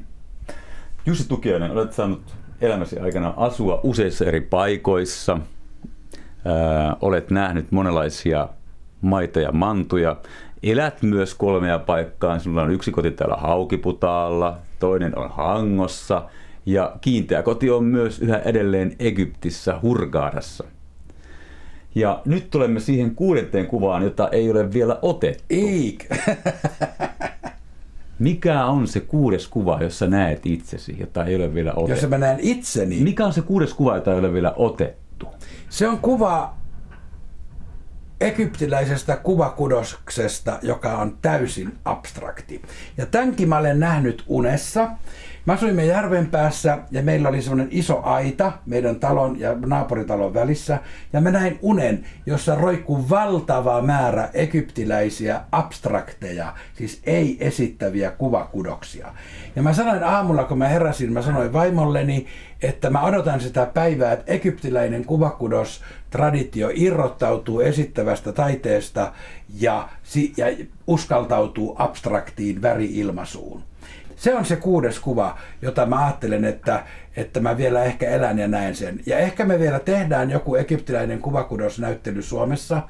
[1.06, 5.38] Jussi Tukiainen, olet saanut elämäsi aikana asua useissa eri paikoissa.
[6.46, 8.50] Ää, olet nähnyt monenlaisia
[9.02, 10.16] maita ja mantuja.
[10.64, 12.40] Elät myös kolmea paikkaa.
[12.40, 16.30] Sulla on yksi koti täällä Haukiputaalla, toinen on Hangossa
[16.66, 20.64] ja kiinteä koti on myös yhä edelleen Egyptissä Hurgaadassa.
[21.96, 25.44] Ja nyt tulemme siihen kuudenteen kuvaan, jota ei ole vielä otettu.
[25.50, 26.06] Eik.
[28.20, 32.02] Mikä on se kuudes kuva, jossa näet itsesi, jota ei ole vielä otettu?
[32.02, 33.00] Jos mä näen itseni.
[33.00, 35.02] Mikä on se kuudes kuva, jota ei ole vielä otettu?
[35.70, 36.56] Se on kuva
[38.22, 42.62] egyptiläisestä kuvakudoksesta, joka on täysin abstrakti.
[42.98, 44.90] Ja tämänkin mä olen nähnyt unessa.
[45.46, 50.80] Mä asuimme järven päässä ja meillä oli semmoinen iso aita meidän talon ja naapuritalon välissä.
[51.14, 59.08] Ja mä näin unen, jossa roikkuu valtava määrä egyptiläisiä abstrakteja, siis ei esittäviä kuvakudoksia.
[59.56, 62.28] Ja mä sanoin aamulla, kun mä heräsin, mä sanoin vaimolleni,
[62.62, 69.14] että mä odotan sitä päivää, että egyptiläinen kuvakudos traditio irrottautuu esittävästä taiteesta
[69.60, 69.90] ja,
[70.38, 70.46] ja
[70.88, 73.71] uskaltautuu abstraktiin väriilmaisuun.
[74.22, 76.84] Se on se kuudes kuva, jota mä ajattelen, että,
[77.16, 79.00] että mä vielä ehkä elän ja näen sen.
[79.06, 82.82] Ja ehkä me vielä tehdään joku egyptiläinen kuvakudosnäyttely Suomessa,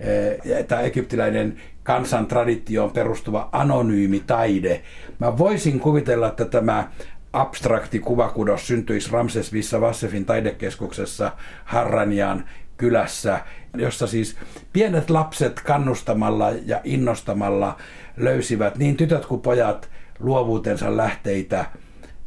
[0.00, 4.82] eh, tai egyptiläinen kansantraditioon perustuva anonyymi taide.
[5.18, 6.88] Mä voisin kuvitella, että tämä
[7.32, 11.32] abstrakti kuvakudos syntyisi Ramses Vissa Vassefin taidekeskuksessa
[11.64, 12.44] Harranian
[12.76, 13.40] kylässä,
[13.76, 14.36] jossa siis
[14.72, 17.76] pienet lapset kannustamalla ja innostamalla
[18.16, 19.91] löysivät niin tytöt kuin pojat
[20.22, 21.64] luovuutensa lähteitä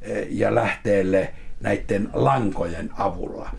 [0.01, 3.49] eh, ja lähteelle näiden lankojen avulla.